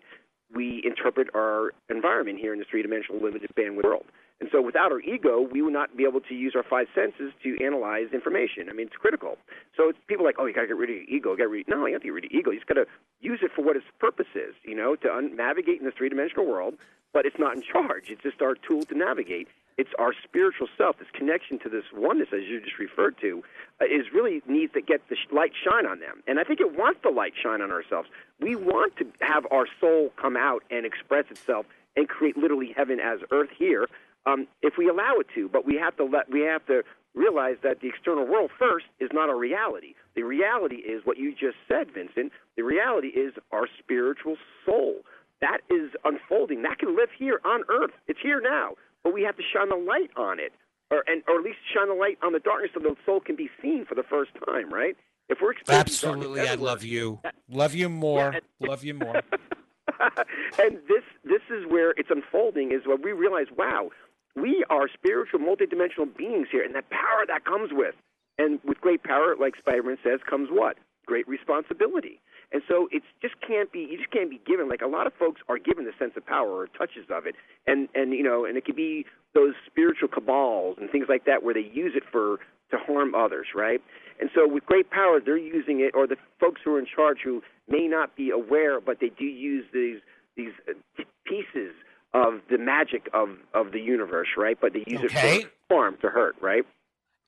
[0.53, 4.05] we interpret our environment here in the three dimensional limited bandwidth world.
[4.41, 7.31] And so without our ego, we would not be able to use our five senses
[7.43, 8.67] to analyze information.
[8.69, 9.37] I mean, it's critical.
[9.77, 11.35] So it's people like, oh, you got to get rid of your ego.
[11.35, 11.67] Get rid.
[11.69, 12.51] No, you have to get rid of ego.
[12.51, 12.85] You just got to
[13.21, 14.53] use it for what its purpose is.
[14.63, 16.75] You know, to un- navigate in this three-dimensional world.
[17.13, 18.09] But it's not in charge.
[18.09, 19.47] It's just our tool to navigate.
[19.77, 23.43] It's our spiritual self, this connection to this oneness, as you just referred to,
[23.81, 26.23] uh, is really needs to get the light shine on them.
[26.27, 28.09] And I think it wants the light shine on ourselves.
[28.39, 31.65] We want to have our soul come out and express itself
[31.97, 33.87] and create literally heaven as earth here
[34.25, 35.49] um, if we allow it to.
[35.49, 36.83] But we have to let we have to
[37.13, 39.95] realize that the external world first is not a reality.
[40.15, 42.31] The reality is what you just said, Vincent.
[42.57, 44.35] The reality is our spiritual
[44.65, 45.01] soul.
[45.41, 46.61] That is unfolding.
[46.63, 47.91] That can live here on earth.
[48.07, 48.75] It's here now.
[49.03, 50.53] But we have to shine the light on it.
[50.91, 53.35] Or and or at least shine the light on the darkness so the soul can
[53.35, 54.95] be seen for the first time, right?
[55.27, 59.15] If we're absolutely, I love you, love you more, yeah, and, love you more.
[60.59, 62.71] and this this is where it's unfolding.
[62.71, 63.89] Is when we realize, wow,
[64.35, 67.95] we are spiritual, multidimensional beings here, and that power that comes with.
[68.37, 70.77] And with great power, like Spider-Man says, comes what?
[71.05, 72.19] Great responsibility.
[72.51, 75.13] And so it just can't be you just can't be given like a lot of
[75.13, 77.35] folks are given the sense of power or touches of it.
[77.65, 81.43] And and you know, and it could be those spiritual cabals and things like that
[81.43, 82.39] where they use it for
[82.71, 83.81] to harm others, right?
[84.19, 87.19] And so with great power they're using it or the folks who are in charge
[87.23, 89.99] who may not be aware but they do use these
[90.37, 91.73] these uh, pieces
[92.15, 94.57] of the magic of of the universe, right?
[94.59, 95.41] But they use okay.
[95.41, 96.65] it for harm to hurt, right?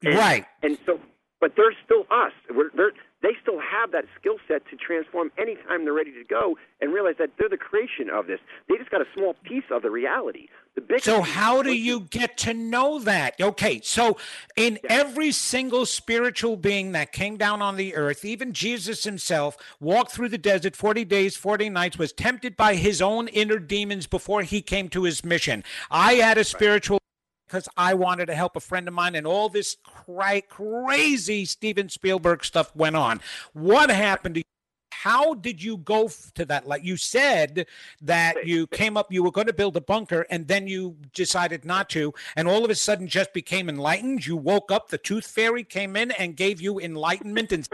[0.01, 0.45] And, right.
[0.63, 0.99] And so,
[1.39, 2.33] but they're still us.
[2.49, 2.91] We're, they're
[3.23, 7.15] they still have that skill set to transform anytime they're ready to go and realize
[7.17, 8.39] that they're the creation of this.
[8.69, 10.49] They just got a small piece of the reality.
[10.75, 13.33] The big so how do you get to know that?
[13.41, 14.17] Okay, so
[14.55, 14.93] in yeah.
[14.93, 20.29] every single spiritual being that came down on the earth, even Jesus himself walked through
[20.29, 24.61] the desert 40 days, 40 nights, was tempted by his own inner demons before he
[24.61, 25.63] came to his mission.
[25.89, 26.99] I had a spiritual
[27.47, 31.89] because I wanted to help a friend of mine, and all this cra- crazy Steven
[31.89, 33.21] Spielberg stuff went on.
[33.53, 34.43] What happened to you?
[34.91, 36.67] How did you go to that?
[36.67, 37.67] Like you said
[38.01, 41.65] that you came up, you were going to build a bunker, and then you decided
[41.65, 44.25] not to, and all of a sudden just became enlightened.
[44.25, 47.67] You woke up, the tooth fairy came in and gave you enlightenment and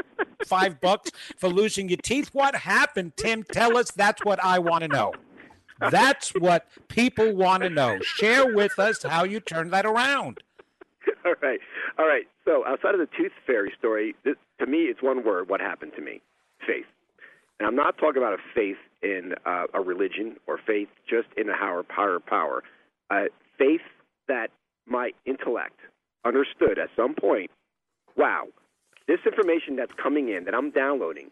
[0.45, 2.29] five bucks for losing your teeth.
[2.33, 3.43] What happened, Tim?
[3.43, 3.89] Tell us.
[3.91, 5.13] That's what I want to know.
[5.91, 7.99] That's what people want to know.
[8.01, 10.39] Share with us how you turn that around.
[11.25, 11.59] All right,
[11.97, 12.25] all right.
[12.45, 15.49] So outside of the tooth fairy story, this, to me, it's one word.
[15.49, 16.21] What happened to me?
[16.65, 16.85] Faith.
[17.59, 21.49] And I'm not talking about a faith in uh, a religion or faith just in
[21.49, 22.19] a higher power.
[22.19, 22.63] Power.
[23.09, 23.25] Uh,
[23.57, 23.81] faith
[24.27, 24.47] that
[24.85, 25.79] my intellect
[26.25, 27.51] understood at some point.
[28.15, 28.47] Wow,
[29.07, 31.31] this information that's coming in that I'm downloading,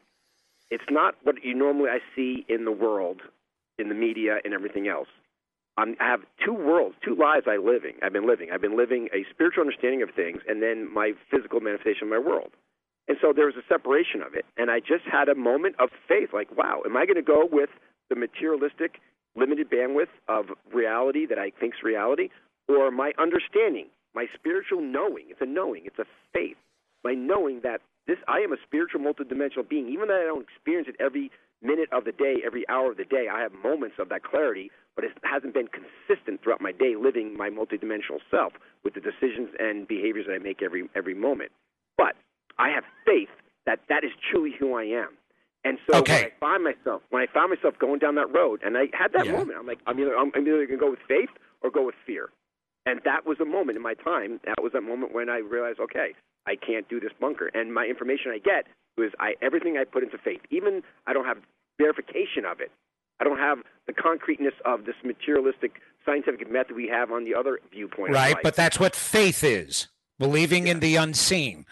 [0.70, 3.22] it's not what you normally I see in the world,
[3.82, 5.10] in the media, and everything else.
[5.78, 7.96] I'm, I have two worlds, two lives I living.
[8.04, 8.50] I've been living.
[8.54, 12.20] I've been living a spiritual understanding of things, and then my physical manifestation of my
[12.20, 12.52] world.
[13.08, 14.46] And so there was a separation of it.
[14.58, 17.48] And I just had a moment of faith like, wow, am I going to go
[17.50, 17.70] with
[18.10, 19.00] the materialistic,
[19.36, 22.30] limited bandwidth of reality that I think's reality,
[22.68, 25.26] or my understanding, my spiritual knowing?
[25.30, 26.58] It's a knowing, it's a faith.
[27.04, 30.88] My knowing that this I am a spiritual multidimensional being, even though I don't experience
[30.88, 31.32] it every
[31.62, 33.28] minute of the day, every hour of the day.
[33.32, 37.38] I have moments of that clarity, but it hasn't been consistent throughout my day living
[37.38, 38.54] my multidimensional self
[38.84, 41.52] with the decisions and behaviors that I make every every moment.
[41.98, 42.16] But
[42.58, 43.30] I have faith
[43.66, 45.10] that that is truly who I am.
[45.64, 46.14] And so okay.
[46.14, 49.14] when I find myself when I found myself going down that road, and I had
[49.14, 49.34] that yeah.
[49.34, 51.30] moment, I'm like, I'm either I'm, I'm either going to go with faith
[51.62, 52.30] or go with fear.
[52.86, 54.40] And that was a moment in my time.
[54.44, 56.16] That was a moment when I realized, okay,
[56.48, 57.52] I can't do this bunker.
[57.54, 58.66] And my information I get
[58.98, 60.42] was I everything I put into faith.
[60.50, 61.38] Even I don't have
[61.80, 62.72] verification of it.
[63.20, 67.60] I don't have the concreteness of this materialistic scientific method we have on the other
[67.72, 68.14] viewpoint.
[68.14, 69.88] Right, but that's what faith is
[70.18, 70.74] believing yeah.
[70.74, 71.66] in the unseen.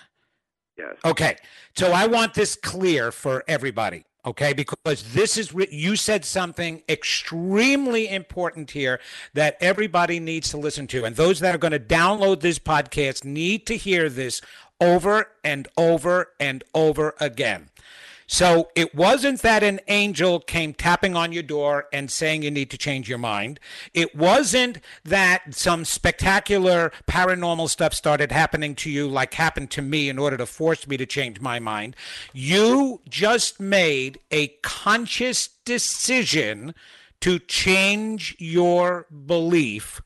[0.77, 0.95] Yes.
[1.03, 1.37] Okay.
[1.75, 4.05] So I want this clear for everybody.
[4.25, 8.99] Okay, because this is you said something extremely important here
[9.33, 11.05] that everybody needs to listen to.
[11.05, 14.41] And those that are going to download this podcast need to hear this
[14.79, 17.69] over and over and over again.
[18.31, 22.69] So it wasn't that an angel came tapping on your door and saying you need
[22.69, 23.59] to change your mind.
[23.91, 30.09] It wasn't that some spectacular paranormal stuff started happening to you, like happened to me,
[30.09, 31.95] in order to force me to change my mind.
[32.31, 36.75] You just made a conscious decision
[37.21, 40.03] to change your belief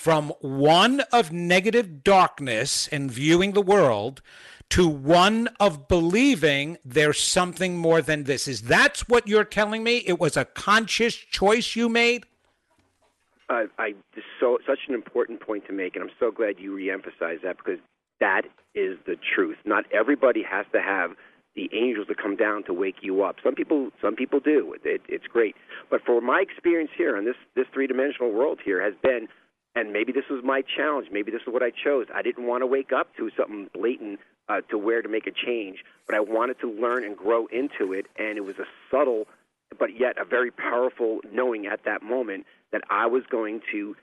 [0.00, 4.22] from one of negative darkness and viewing the world
[4.70, 8.48] to one of believing there's something more than this.
[8.48, 9.98] Is that's what you're telling me?
[10.06, 12.24] It was a conscious choice you made?
[13.50, 13.94] Uh, I
[14.40, 17.80] so such an important point to make, and I'm so glad you reemphasize that because
[18.20, 19.58] that is the truth.
[19.66, 21.10] Not everybody has to have
[21.54, 23.36] the angels to come down to wake you up.
[23.44, 24.74] Some people, some people do.
[24.82, 25.56] It, it's great,
[25.90, 29.28] but for my experience here on this this three dimensional world here has been,
[29.74, 31.08] and maybe this was my challenge.
[31.12, 32.06] Maybe this is what I chose.
[32.14, 35.30] I didn't want to wake up to something blatant uh, to where to make a
[35.30, 39.26] change, but I wanted to learn and grow into it, and it was a subtle,
[39.78, 43.96] but yet a very powerful knowing at that moment that I was going to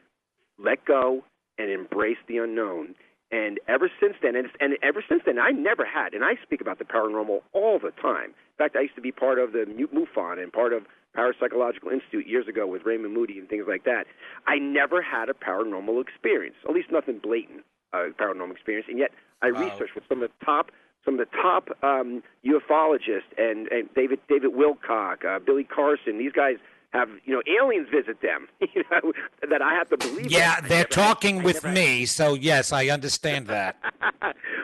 [0.57, 1.24] let go
[1.57, 2.95] and embrace the unknown.
[3.32, 6.61] And ever since then, and, and ever since then, I never had, and I speak
[6.61, 8.30] about the paranormal all the time.
[8.30, 10.84] In fact, I used to be part of the MUFON and part of
[11.15, 14.05] Parapsychological Institute years ago with Raymond Moody and things like that.
[14.45, 19.11] I never had a paranormal experience, at least nothing blatant uh, paranormal experience, and yet
[19.41, 19.61] I wow.
[19.61, 20.71] researched with some of the top
[21.05, 26.17] some of the top um, ufologists and, and David David Wilcock, uh, Billy Carson.
[26.17, 26.55] These guys
[26.97, 28.47] have you know aliens visit them.
[28.75, 29.13] You know
[29.49, 30.29] that I have to believe.
[30.29, 32.09] Yeah, they're talking had, with me, had...
[32.09, 33.77] so yes, I understand that.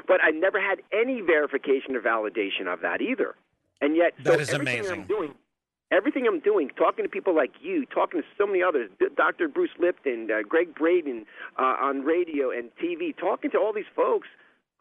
[0.07, 3.36] but I never had any verification or validation of that either.
[3.81, 5.01] And yet, that so is amazing.
[5.01, 5.34] I'm doing,
[5.91, 9.47] everything I'm doing, talking to people like you, talking to so many others, Dr.
[9.47, 11.25] Bruce Lipton, uh, Gregg Braden
[11.57, 14.27] uh, on radio and TV, talking to all these folks,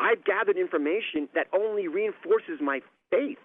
[0.01, 2.81] I've gathered information that only reinforces my
[3.11, 3.39] faith.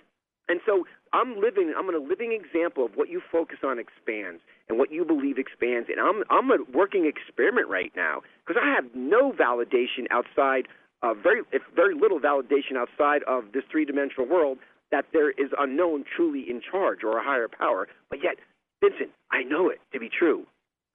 [0.50, 4.78] And so I'm living, I'm a living example of what you focus on expands and
[4.78, 5.90] what you believe expands.
[5.90, 10.68] And I'm, I'm a working experiment right now because I have no validation outside
[11.04, 14.58] of very, if very little validation outside of this three dimensional world
[14.92, 17.88] that there is unknown truly in charge or a higher power.
[18.10, 18.38] But yet,
[18.82, 20.46] Vincent, I know it to be true.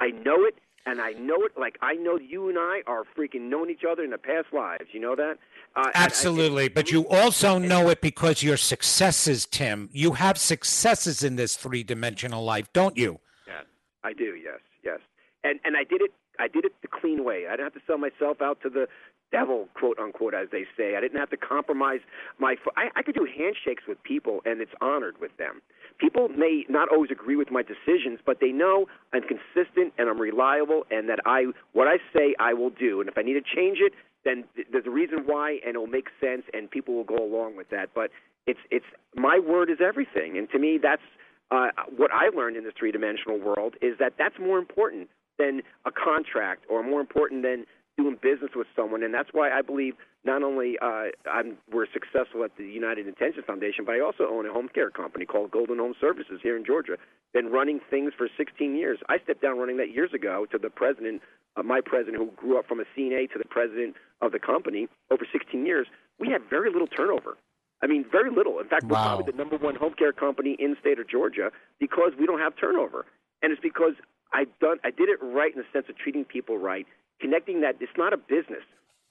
[0.00, 0.54] I know it,
[0.86, 4.02] and I know it like I know you and I are freaking known each other
[4.02, 4.86] in the past lives.
[4.92, 5.38] You know that?
[5.74, 6.68] Uh, Absolutely.
[6.68, 9.88] But you also know it because your successes, Tim.
[9.92, 13.20] You have successes in this three dimensional life, don't you?
[13.46, 13.64] Yes,
[14.04, 14.34] I do.
[14.34, 14.98] Yes, yes.
[15.44, 16.12] And and I did it.
[16.38, 17.46] I did it the clean way.
[17.46, 18.88] I didn't have to sell myself out to the
[19.32, 20.94] devil, quote unquote, as they say.
[20.96, 22.00] I didn't have to compromise
[22.38, 22.56] my.
[22.76, 25.62] I, I could do handshakes with people, and it's honored with them.
[25.98, 30.20] People may not always agree with my decisions, but they know I'm consistent and I'm
[30.20, 33.00] reliable, and that I what I say I will do.
[33.00, 33.92] And if I need to change it,
[34.24, 37.70] then there's a reason why, and it'll make sense, and people will go along with
[37.70, 37.90] that.
[37.94, 38.10] But
[38.46, 41.02] it's it's my word is everything, and to me, that's
[41.50, 45.08] uh, what I learned in this three dimensional world is that that's more important
[45.38, 47.66] than a contract or more important than
[47.96, 49.02] doing business with someone.
[49.02, 53.42] And that's why I believe not only uh, I'm, we're successful at the United Intention
[53.46, 56.64] Foundation, but I also own a home care company called Golden Home Services here in
[56.64, 56.96] Georgia.
[57.34, 58.98] Been running things for 16 years.
[59.08, 61.22] I stepped down running that years ago to the president,
[61.56, 64.88] uh, my president, who grew up from a CNA to the president of the company
[65.10, 65.86] over 16 years.
[66.18, 67.36] We had very little turnover.
[67.82, 68.60] I mean, very little.
[68.60, 69.16] In fact, we're wow.
[69.16, 72.38] probably the number one home care company in the state of Georgia because we don't
[72.38, 73.06] have turnover,
[73.42, 73.94] and it's because
[74.32, 76.86] I done I did it right in the sense of treating people right,
[77.22, 78.64] connecting that it's not a business.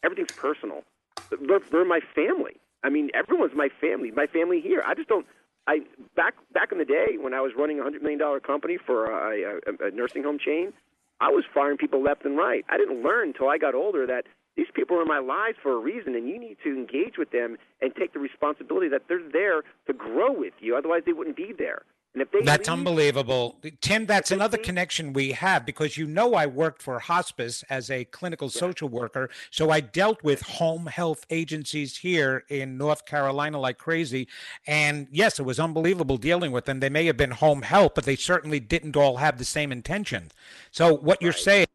[0.04, 0.84] Everything's personal.
[1.30, 2.58] They're, they're my family.
[2.84, 4.12] I mean, everyone's my family.
[4.12, 4.84] My family here.
[4.86, 5.26] I just don't.
[5.68, 5.82] I
[6.16, 9.06] back back in the day when I was running a hundred million dollar company for
[9.06, 10.74] a, a, a nursing home chain,
[11.20, 12.66] I was firing people left and right.
[12.68, 14.26] I didn't learn until I got older that
[14.58, 17.32] these people are in my lives for a reason, and you need to engage with
[17.32, 20.76] them and take the responsibility that they're there to grow with you.
[20.76, 21.84] Otherwise, they wouldn't be there.
[22.14, 23.58] That's leave, unbelievable.
[23.80, 27.90] Tim, that's another leave, connection we have because you know I worked for hospice as
[27.90, 28.60] a clinical yeah.
[28.60, 29.30] social worker.
[29.50, 34.28] So I dealt with home health agencies here in North Carolina like crazy.
[34.68, 36.82] And yes, it was unbelievable dealing with them.
[36.82, 40.32] They may have been home health, but they certainly didn't all have the same intention.
[40.72, 41.22] So what right.
[41.22, 41.68] you're saying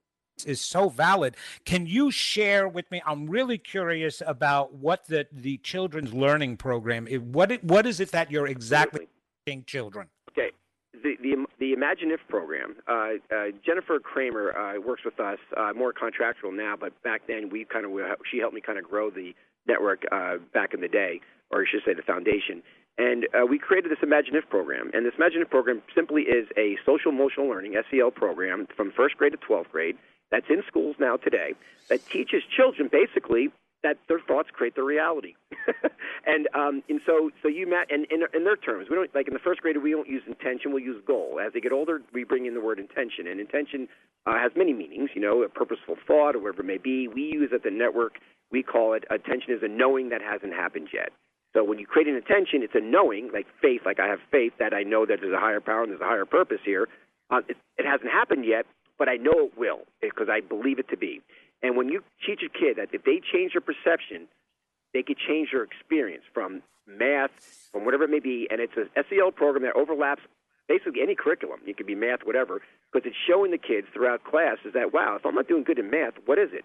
[0.44, 1.34] is so valid.
[1.64, 3.00] Can you share with me?
[3.06, 7.06] I'm really curious about what the the children's learning program.
[7.06, 9.08] What it, what is it that you're exactly
[9.46, 10.08] teaching children?
[10.36, 10.52] Okay,
[10.92, 12.76] the the the Imagine If program.
[12.86, 17.48] Uh, uh, Jennifer Kramer uh, works with us uh, more contractual now, but back then
[17.50, 17.92] we kind of
[18.30, 19.34] she helped me kind of grow the
[19.66, 21.20] network uh, back in the day,
[21.50, 22.62] or I should say the foundation.
[22.98, 24.90] And uh, we created this Imagine If program.
[24.94, 29.16] And this Imagine If program simply is a social emotional learning, SEL program, from first
[29.16, 29.96] grade to 12th grade
[30.30, 31.54] that's in schools now today
[31.88, 33.48] that teaches children basically
[33.86, 35.34] that their thoughts create their reality.
[36.26, 39.28] and um, and so so you met and in, in their terms, we don't like
[39.28, 41.38] in the first grade we don't use intention, we'll use goal.
[41.44, 43.86] As they get older, we bring in the word intention, and intention
[44.26, 45.10] uh, has many meanings.
[45.14, 47.06] You know, a purposeful thought or whatever it may be.
[47.06, 48.18] We use at the network,
[48.50, 51.10] we call it attention is a knowing that hasn't happened yet.
[51.54, 54.52] So when you create an intention, it's a knowing, like faith, like I have faith
[54.58, 56.88] that I know that there's a higher power and there's a higher purpose here.
[57.30, 58.66] Uh, it, it hasn't happened yet,
[58.98, 61.22] but I know it will because I believe it to be.
[61.62, 64.28] And when you teach a kid that if they change their perception,
[64.92, 67.30] they could change their experience from math,
[67.72, 70.22] from whatever it may be, and it's a SEL program that overlaps
[70.68, 71.60] basically any curriculum.
[71.66, 72.60] It could be math, whatever,
[72.92, 75.78] because it's showing the kids throughout class is that wow, if I'm not doing good
[75.78, 76.64] in math, what is it?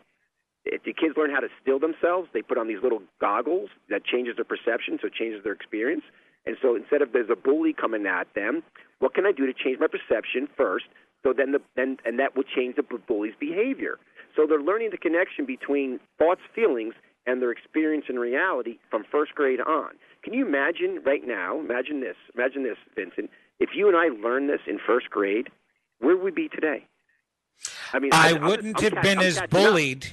[0.63, 4.05] If the kids learn how to still themselves, they put on these little goggles that
[4.05, 6.03] changes their perception, so it changes their experience.
[6.45, 8.61] And so instead of there's a bully coming at them,
[8.99, 10.85] what can I do to change my perception first
[11.23, 13.99] so then, the, then and that will change the bully's behavior.
[14.35, 16.93] So they're learning the connection between thoughts, feelings,
[17.25, 19.91] and their experience in reality from first grade on.
[20.23, 21.59] Can you imagine right now?
[21.59, 22.15] Imagine this.
[22.35, 23.29] Imagine this, Vincent.
[23.59, 25.49] If you and I learned this in first grade,
[25.99, 26.85] where would we be today?
[27.93, 30.05] I mean, I, I wouldn't I'm, have I'm, been I'm as bullied.
[30.05, 30.11] Up.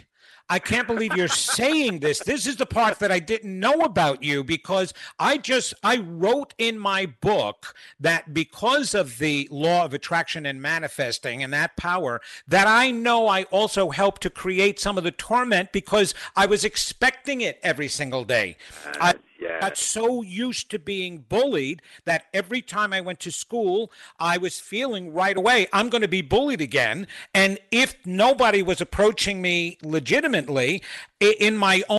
[0.50, 2.20] I can't believe you're saying this.
[2.20, 6.54] This is the part that I didn't know about you because I just I wrote
[6.56, 12.20] in my book that because of the law of attraction and manifesting and that power
[12.46, 16.64] that I know I also helped to create some of the torment because I was
[16.64, 18.56] expecting it every single day.
[19.00, 19.60] I, yeah.
[19.60, 24.58] got so used to being bullied that every time I went to school, I was
[24.58, 27.06] feeling right away, I'm going to be bullied again.
[27.34, 30.82] And if nobody was approaching me legitimately
[31.20, 31.98] in my own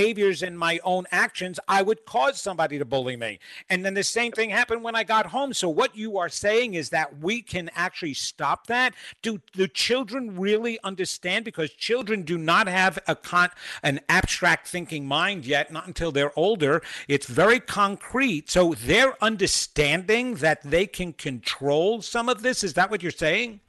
[0.00, 3.38] behaviors and my own actions, I would cause somebody to bully me.
[3.68, 5.52] And then the same thing happened when I got home.
[5.52, 8.94] So what you are saying is that we can actually stop that.
[9.20, 11.44] Do the children really understand?
[11.44, 13.50] Because children do not have a con
[13.82, 16.80] an abstract thinking mind yet, not until they're older.
[17.06, 18.48] It's very concrete.
[18.48, 22.64] So they're understanding that they can control some of this.
[22.64, 23.60] Is that what you're saying?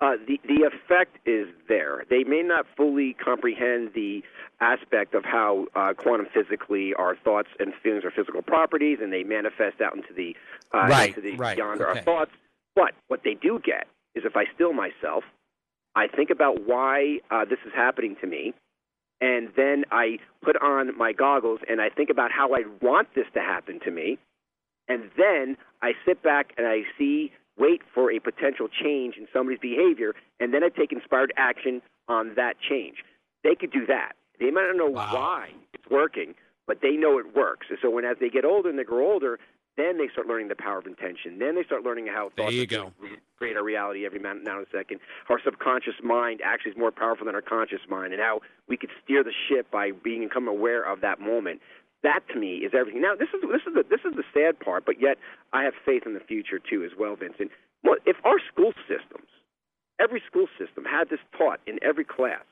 [0.00, 2.04] Uh, the the effect is there.
[2.08, 4.22] They may not fully comprehend the
[4.60, 9.22] aspect of how uh, quantum physically our thoughts and feelings are physical properties, and they
[9.22, 10.36] manifest out into the
[10.74, 11.98] uh, right, into the right, beyond okay.
[11.98, 12.30] our thoughts.
[12.74, 15.24] But what they do get is if I still myself,
[15.94, 18.54] I think about why uh, this is happening to me,
[19.20, 23.26] and then I put on my goggles and I think about how I want this
[23.34, 24.18] to happen to me,
[24.88, 29.60] and then I sit back and I see wait for a potential change in somebody's
[29.60, 33.04] behavior, and then I take inspired action on that change.
[33.44, 34.12] They could do that.
[34.40, 35.14] They might not know wow.
[35.14, 36.34] why it's working,
[36.66, 37.66] but they know it works.
[37.70, 39.38] And so when as they get older and they grow older,
[39.76, 41.38] then they start learning the power of intention.
[41.38, 42.50] Then they start learning how thoughts
[43.38, 45.00] create our reality every now and a second.
[45.28, 48.90] Our subconscious mind actually is more powerful than our conscious mind, and how we could
[49.02, 51.60] steer the ship by being become aware of that moment.
[52.02, 53.02] that to me is everything.
[53.02, 55.18] Now, this is this is the this is the sad part, but yet
[55.52, 57.50] I have faith in the future too, as well, Vincent.
[57.82, 59.28] Well, if our school systems,
[60.00, 62.44] every school system, had this taught in every class,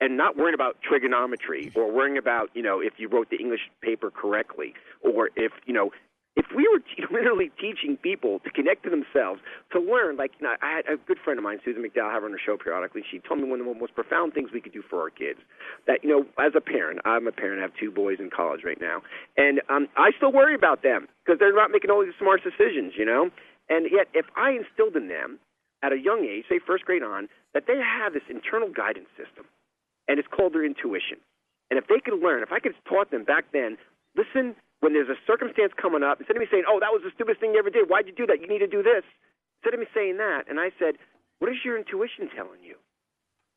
[0.00, 3.70] and not worrying about trigonometry or worrying about you know if you wrote the English
[3.80, 5.90] paper correctly or if you know
[6.36, 6.82] if we were
[7.16, 9.40] literally teaching people to connect to themselves,
[9.72, 12.22] to learn, like you know, I had a good friend of mine, Susan McDowell, have
[12.22, 13.02] her on her show periodically.
[13.08, 15.38] She told me one of the most profound things we could do for our kids.
[15.86, 17.60] That you know, as a parent, I'm a parent.
[17.60, 19.02] I have two boys in college right now,
[19.36, 22.94] and um, I still worry about them because they're not making all these smart decisions.
[22.96, 23.30] You know,
[23.68, 25.38] and yet if I instilled in them
[25.82, 29.44] at a young age, say first grade on, that they have this internal guidance system,
[30.08, 31.18] and it's called their intuition.
[31.70, 33.76] And if they could learn, if I could have taught them back then,
[34.16, 37.10] listen when there's a circumstance coming up, instead of me saying, "Oh, that was the
[37.12, 37.88] stupidest thing you ever did.
[37.88, 38.40] Why'd you do that?
[38.40, 39.02] You need to do this,"
[39.58, 40.98] instead of me saying that, and I said,
[41.38, 42.76] "What is your intuition telling you?"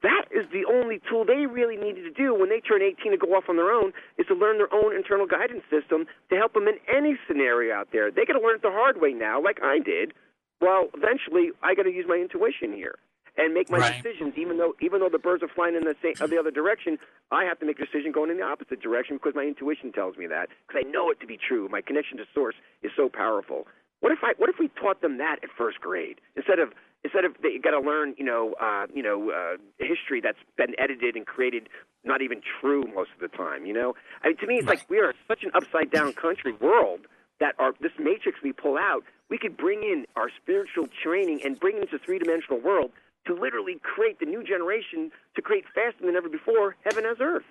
[0.03, 3.17] That is the only tool they really needed to do when they turn 18 to
[3.17, 6.53] go off on their own is to learn their own internal guidance system to help
[6.53, 8.11] them in any scenario out there.
[8.11, 10.13] They got to learn it the hard way now, like I did.
[10.61, 12.95] Well, eventually, I got to use my intuition here
[13.37, 14.03] and make my right.
[14.03, 14.33] decisions.
[14.37, 16.97] Even though even though the birds are flying in the same uh, the other direction,
[17.31, 20.17] I have to make a decision going in the opposite direction because my intuition tells
[20.17, 21.69] me that because I know it to be true.
[21.69, 23.67] My connection to source is so powerful.
[23.99, 26.73] What if I what if we taught them that at first grade instead of
[27.03, 30.73] instead of they got to learn you know uh, you know uh, history that's been
[30.77, 31.69] edited and created
[32.03, 33.65] not even true most of the time.
[33.65, 34.77] You know, I mean to me it's right.
[34.79, 37.01] like we are such an upside down country world
[37.39, 41.59] that our this matrix we pull out, we could bring in our spiritual training and
[41.59, 42.91] bring it into three dimensional world
[43.27, 47.43] to literally create the new generation to create faster than ever before heaven as earth.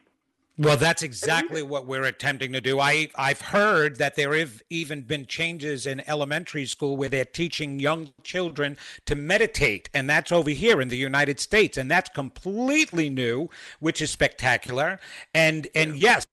[0.58, 2.80] Well, that's exactly what we're attempting to do.
[2.80, 7.78] I, I've heard that there have even been changes in elementary school where they're teaching
[7.78, 13.10] young children to meditate, and that's over here in the United States, and that's completely
[13.10, 13.50] new,
[13.80, 14.98] which is spectacular.
[15.34, 16.26] And and yes,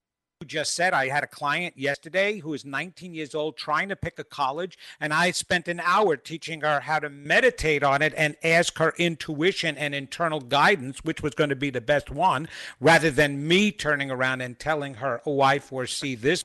[0.44, 4.18] just said I had a client yesterday who is 19 years old trying to pick
[4.18, 8.36] a college, and I spent an hour teaching her how to meditate on it and
[8.42, 12.48] ask her intuition and internal guidance, which was going to be the best one,
[12.80, 16.44] rather than me turning around and telling her, Oh, I foresee this.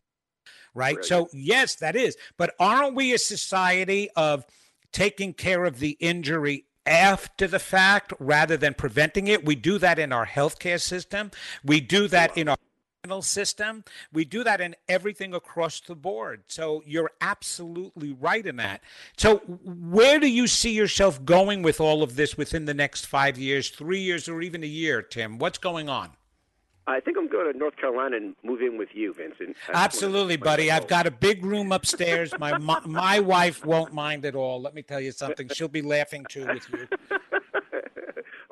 [0.74, 0.96] Right.
[0.96, 1.32] Brilliant.
[1.32, 2.16] So, yes, that is.
[2.38, 4.46] But aren't we a society of
[4.92, 9.46] taking care of the injury after the fact rather than preventing it?
[9.46, 11.32] We do that in our healthcare system,
[11.64, 12.58] we do that in our
[13.22, 13.84] system.
[14.12, 16.44] We do that in everything across the board.
[16.48, 18.82] So you're absolutely right in that.
[19.18, 23.38] So where do you see yourself going with all of this within the next five
[23.38, 25.38] years, three years, or even a year, Tim?
[25.38, 26.12] What's going on?
[26.88, 29.56] I think I'm going to North Carolina and move in with you, Vincent.
[29.68, 30.72] That's Absolutely, buddy.
[30.72, 32.34] I've got a big room upstairs.
[32.40, 34.60] My, my my wife won't mind at all.
[34.60, 35.50] Let me tell you something.
[35.50, 36.88] She'll be laughing too with you.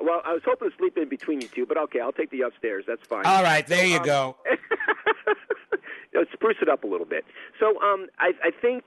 [0.08, 2.40] Well, I was hoping to sleep in between you two, but okay, I'll take the
[2.40, 2.84] upstairs.
[2.88, 3.26] That's fine.
[3.26, 4.36] All right, there so, you um, go.
[6.32, 7.26] spruce it up a little bit.
[7.60, 8.84] So, um, I, I think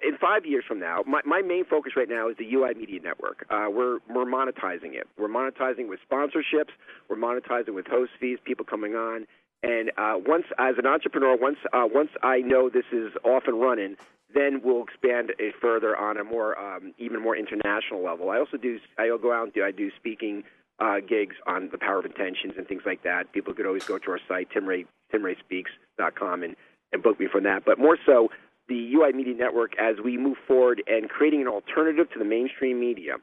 [0.00, 3.00] in five years from now, my, my main focus right now is the UI Media
[3.02, 3.46] Network.
[3.50, 5.08] Uh, we're we're monetizing it.
[5.18, 6.70] We're monetizing with sponsorships.
[7.08, 9.26] We're monetizing with host fees, people coming on.
[9.64, 13.58] And uh, once, as an entrepreneur, once uh, once I know this is off and
[13.58, 13.96] running,
[14.34, 18.28] then we'll expand it further on a more um, even more international level.
[18.28, 20.44] I also do I'll go out and do I do speaking
[20.80, 23.32] uh, gigs on the power of intentions and things like that.
[23.32, 24.84] People could always go to our site timray
[25.14, 26.56] timrayspeaks.com and
[26.92, 27.64] and book me from that.
[27.64, 28.28] But more so,
[28.68, 32.78] the UI Media Network as we move forward and creating an alternative to the mainstream
[32.78, 33.14] media,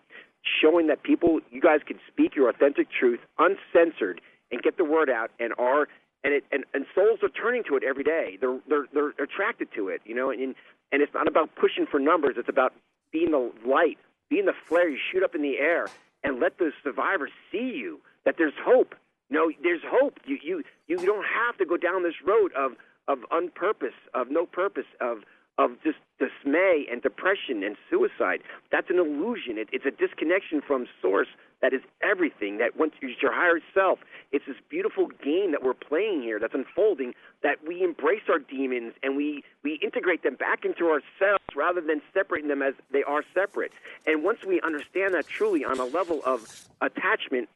[0.59, 4.21] showing that people you guys can speak your authentic truth uncensored
[4.51, 5.87] and get the word out and are
[6.23, 8.37] and it and, and souls are turning to it every day.
[8.39, 10.55] They're they're they're attracted to it, you know, and
[10.91, 12.35] and it's not about pushing for numbers.
[12.37, 12.73] It's about
[13.11, 13.97] being the light,
[14.29, 14.89] being the flare.
[14.89, 15.87] You shoot up in the air
[16.23, 17.99] and let the survivors see you.
[18.25, 18.95] That there's hope.
[19.29, 20.19] Know, there's hope.
[20.25, 22.73] You you you don't have to go down this road of
[23.07, 25.19] of unpurpose, of no purpose, of
[25.57, 28.41] of just dismay and depression and suicide.
[28.71, 29.57] That's an illusion.
[29.57, 31.27] It, it's a disconnection from source
[31.61, 32.57] that is everything.
[32.57, 33.99] That once it's your higher self,
[34.31, 37.13] it's this beautiful game that we're playing here that's unfolding.
[37.43, 42.01] That we embrace our demons and we we integrate them back into ourselves rather than
[42.13, 43.71] separating them as they are separate.
[44.05, 47.49] And once we understand that truly on a level of attachment,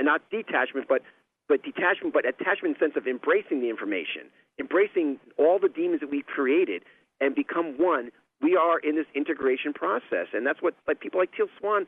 [0.00, 1.02] not detachment, but
[1.48, 4.22] but detachment, but attachment sense of embracing the information,
[4.58, 6.82] embracing all the demons that we've created,
[7.20, 8.10] and become one.
[8.42, 11.86] We are in this integration process, and that's what like people like Teal Swan.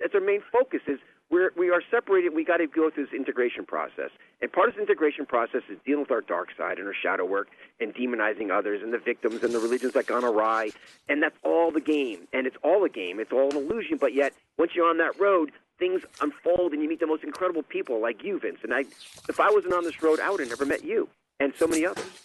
[0.00, 0.98] That's our main focus is
[1.30, 2.34] we're we are separated.
[2.34, 4.10] We got to go through this integration process,
[4.42, 7.24] and part of this integration process is dealing with our dark side and our shadow
[7.24, 7.48] work,
[7.80, 10.70] and demonizing others and the victims and the religions that gone awry,
[11.08, 13.20] and that's all the game, and it's all a game.
[13.20, 16.88] It's all an illusion, but yet once you're on that road, things unfold and you
[16.88, 18.58] meet the most incredible people like you, Vince.
[18.62, 18.80] And I,
[19.28, 21.08] if I wasn't on this road, I would have never met you
[21.40, 22.23] and so many others.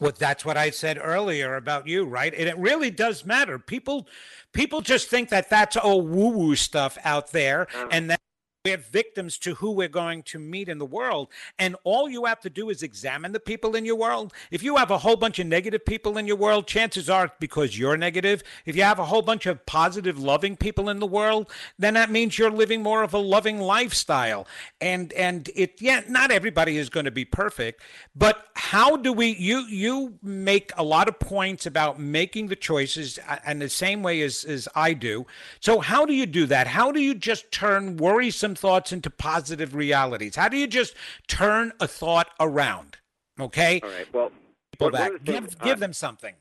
[0.00, 2.32] Well, that's what I said earlier about you, right?
[2.34, 3.58] And it really does matter.
[3.58, 4.08] People,
[4.52, 7.88] people just think that that's all woo-woo stuff out there, uh-huh.
[7.92, 8.20] and that
[8.66, 11.28] we're victims to who we're going to meet in the world.
[11.58, 14.34] And all you have to do is examine the people in your world.
[14.50, 17.78] If you have a whole bunch of negative people in your world, chances are because
[17.78, 18.42] you're negative.
[18.66, 22.10] If you have a whole bunch of positive, loving people in the world, then that
[22.10, 24.46] means you're living more of a loving lifestyle.
[24.78, 27.80] And and it yeah, not everybody is going to be perfect,
[28.14, 33.18] but how do we you you make a lot of points about making the choices
[33.46, 35.24] and uh, the same way as, as I do.
[35.60, 36.66] So how do you do that?
[36.66, 40.36] How do you just turn worrisome thoughts into positive realities?
[40.36, 40.94] How do you just
[41.28, 42.98] turn a thought around?
[43.38, 43.80] Okay.
[43.82, 44.12] All right.
[44.12, 44.30] Well,
[44.72, 45.10] people back.
[45.10, 46.34] Things, give give uh, them something.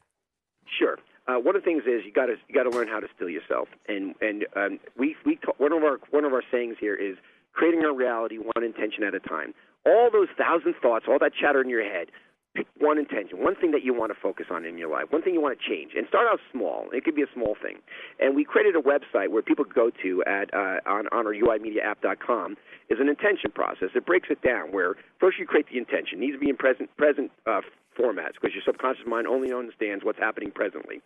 [0.77, 0.97] Sure.
[1.27, 3.07] Uh, one of the things is you got to you got to learn how to
[3.15, 6.77] still yourself, and and um, we we ta- one of our one of our sayings
[6.79, 7.17] here is
[7.53, 9.53] creating a reality one intention at a time.
[9.85, 12.07] All those thousand thoughts, all that chatter in your head,
[12.55, 15.21] pick one intention, one thing that you want to focus on in your life, one
[15.21, 16.87] thing you want to change, and start out small.
[16.91, 17.77] It could be a small thing.
[18.19, 22.57] And we created a website where people go to at uh, on on our uimediaapp.com
[22.89, 23.89] is an intention process.
[23.95, 26.17] It breaks it down where first you create the intention.
[26.17, 27.61] It needs to be in present present uh,
[27.97, 31.01] formats because your subconscious mind only understands what's happening presently.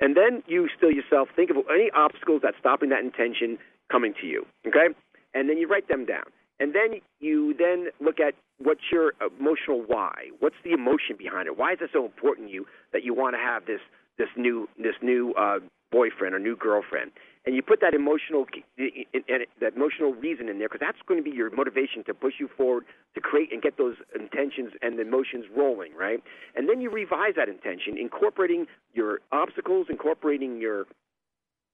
[0.00, 3.58] And then you still yourself think of any obstacles that's stopping that intention
[3.90, 4.46] coming to you.
[4.66, 4.94] Okay,
[5.34, 6.24] and then you write them down.
[6.58, 10.30] And then you then look at what's your emotional why?
[10.40, 11.56] What's the emotion behind it?
[11.56, 13.80] Why is it so important to you that you want to have this
[14.18, 15.58] this new this new uh,
[15.90, 17.12] boyfriend or new girlfriend?
[17.44, 18.44] And you put that emotional
[18.76, 22.48] that emotional reason in there because that's going to be your motivation to push you
[22.56, 22.84] forward
[23.14, 26.20] to create and get those intentions and emotions rolling, right?
[26.56, 30.86] And then you revise that intention, incorporating your obstacles, incorporating your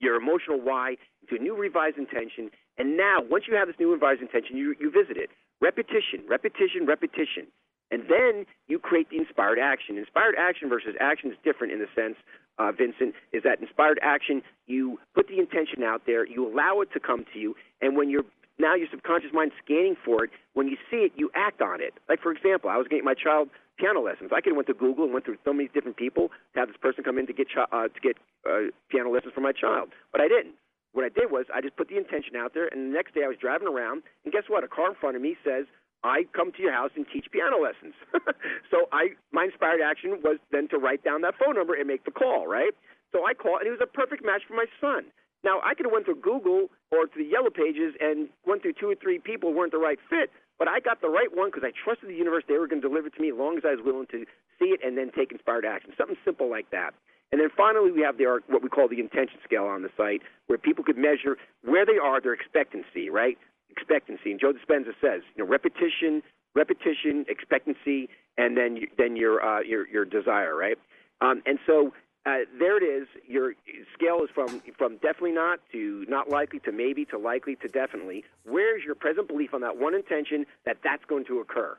[0.02, 2.50] your emotional why into a new revised intention.
[2.76, 5.30] And now, once you have this new revised intention, you, you visit it.
[5.60, 7.46] Repetition, repetition, repetition.
[7.90, 9.98] And then you create the inspired action.
[9.98, 12.16] Inspired action versus action is different in the sense,
[12.58, 16.88] uh, Vincent, is that inspired action, you put the intention out there, you allow it
[16.92, 18.24] to come to you, and when you're
[18.58, 21.94] now your subconscious mind scanning for it, when you see it, you act on it.
[22.08, 23.48] Like, for example, I was getting my child
[23.78, 24.30] piano lessons.
[24.34, 26.68] I could have went to Google and went through so many different people to have
[26.68, 29.90] this person come in to get uh, to get uh, piano lessons for my child,
[30.12, 30.54] but I didn't.
[30.92, 33.24] What I did was I just put the intention out there, and the next day
[33.24, 34.62] I was driving around, and guess what?
[34.62, 35.64] A car in front of me says,
[36.04, 37.94] "I come to your house and teach piano lessons."
[38.70, 42.04] so I my inspired action was then to write down that phone number and make
[42.04, 42.46] the call.
[42.46, 42.76] Right.
[43.10, 45.08] So I called, and it was a perfect match for my son.
[45.44, 48.74] Now I could have went through Google or to the Yellow Pages and went through
[48.78, 51.66] two or three people weren't the right fit, but I got the right one because
[51.66, 53.64] I trusted the universe they were going to deliver it to me as long as
[53.66, 54.24] I was willing to
[54.58, 55.92] see it and then take inspired action.
[55.98, 56.94] Something simple like that.
[57.32, 60.20] And then finally, we have the what we call the intention scale on the site,
[60.46, 63.38] where people could measure where they are, their expectancy, right?
[63.70, 64.30] Expectancy.
[64.30, 66.22] And Joe Dispenza says, you know, repetition,
[66.54, 70.76] repetition, expectancy, and then you, then your uh, your your desire, right?
[71.22, 71.92] Um, and so
[72.24, 73.08] uh, there it is.
[73.26, 73.54] Your
[73.94, 78.24] scale is from from definitely not to not likely to maybe to likely to definitely.
[78.44, 81.76] Where's your present belief on that one intention that that's going to occur?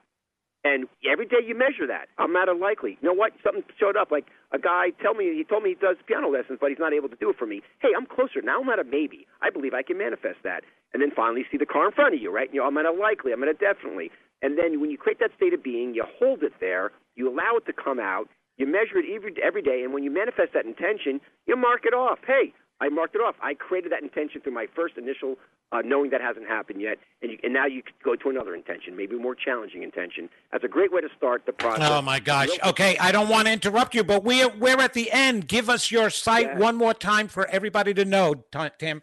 [0.66, 2.08] And every day you measure that.
[2.18, 2.98] I'm not unlikely.
[3.02, 3.34] You know what?
[3.44, 4.12] Something showed up.
[4.12, 6.94] Like a guy tell me he told me he does piano lessons, but he's not
[6.94, 7.62] able to do it for me.
[7.80, 8.62] Hey, I'm closer now.
[8.62, 9.28] I'm at a maybe.
[9.41, 10.64] I believe I can manifest that.
[10.94, 12.50] And then finally see the car in front of you, right?
[12.54, 13.34] You know, I'm at a likely.
[13.34, 14.12] I'm at a definitely.
[14.41, 16.91] And then when you create that state of being, you hold it there.
[17.16, 18.28] You allow it to come out.
[18.58, 19.84] You measure it every every day.
[19.84, 22.20] And when you manifest that intention, you mark it off.
[22.26, 23.36] Hey, I marked it off.
[23.41, 25.38] I created that intention through my first initial
[25.72, 28.95] uh, knowing that hasn't happened yet, and, you, and now you go to another intention,
[28.95, 30.30] maybe a more challenging intention.
[30.51, 31.89] That's a great way to start the process.
[31.89, 32.49] Oh my gosh!
[32.64, 35.47] Okay, I don't want to interrupt you, but we're we're at the end.
[35.47, 36.58] Give us your site yeah.
[36.60, 38.43] one more time for everybody to know,
[38.78, 39.01] Tim.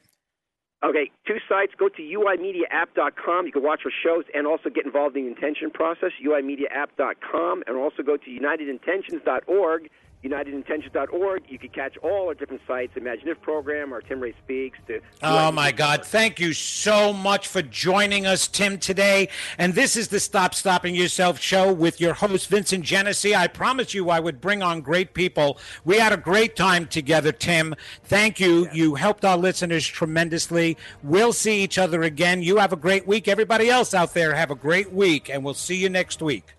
[0.83, 1.73] Okay, two sites.
[1.77, 3.47] Go to uimediaapp.com.
[3.47, 7.77] You can watch our shows and also get involved in the intention process, uimediaapp.com, and
[7.77, 9.91] also go to unitedintentions.org
[10.25, 11.45] unitedintentions.org.
[11.49, 14.79] You can catch all our different sites, Imagine If program, our Tim Ray Speaks.
[14.87, 16.05] To oh, my God.
[16.05, 19.29] Thank you so much for joining us, Tim, today.
[19.59, 23.11] And this is the Stop Stopping Yourself show with your host, Vincent Genna.
[23.35, 25.59] I promised you I would bring on great people.
[25.85, 27.75] We had a great time together, Tim.
[28.05, 28.65] Thank you.
[28.65, 28.75] Yes.
[28.75, 30.77] You helped our listeners tremendously.
[31.03, 32.43] We'll see each other again.
[32.43, 33.27] You have a great week.
[33.27, 36.55] Everybody else out there, have a great week, and we'll see you next week.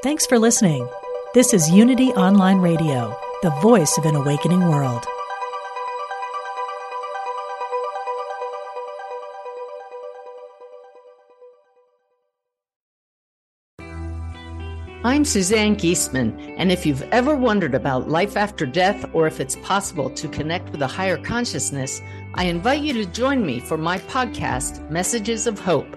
[0.00, 0.88] Thanks for listening.
[1.34, 5.04] This is Unity Online Radio, the voice of an awakening world.
[15.02, 19.56] I'm Suzanne Giesemann, and if you've ever wondered about life after death or if it's
[19.64, 22.00] possible to connect with a higher consciousness,
[22.34, 25.96] I invite you to join me for my podcast, Messages of Hope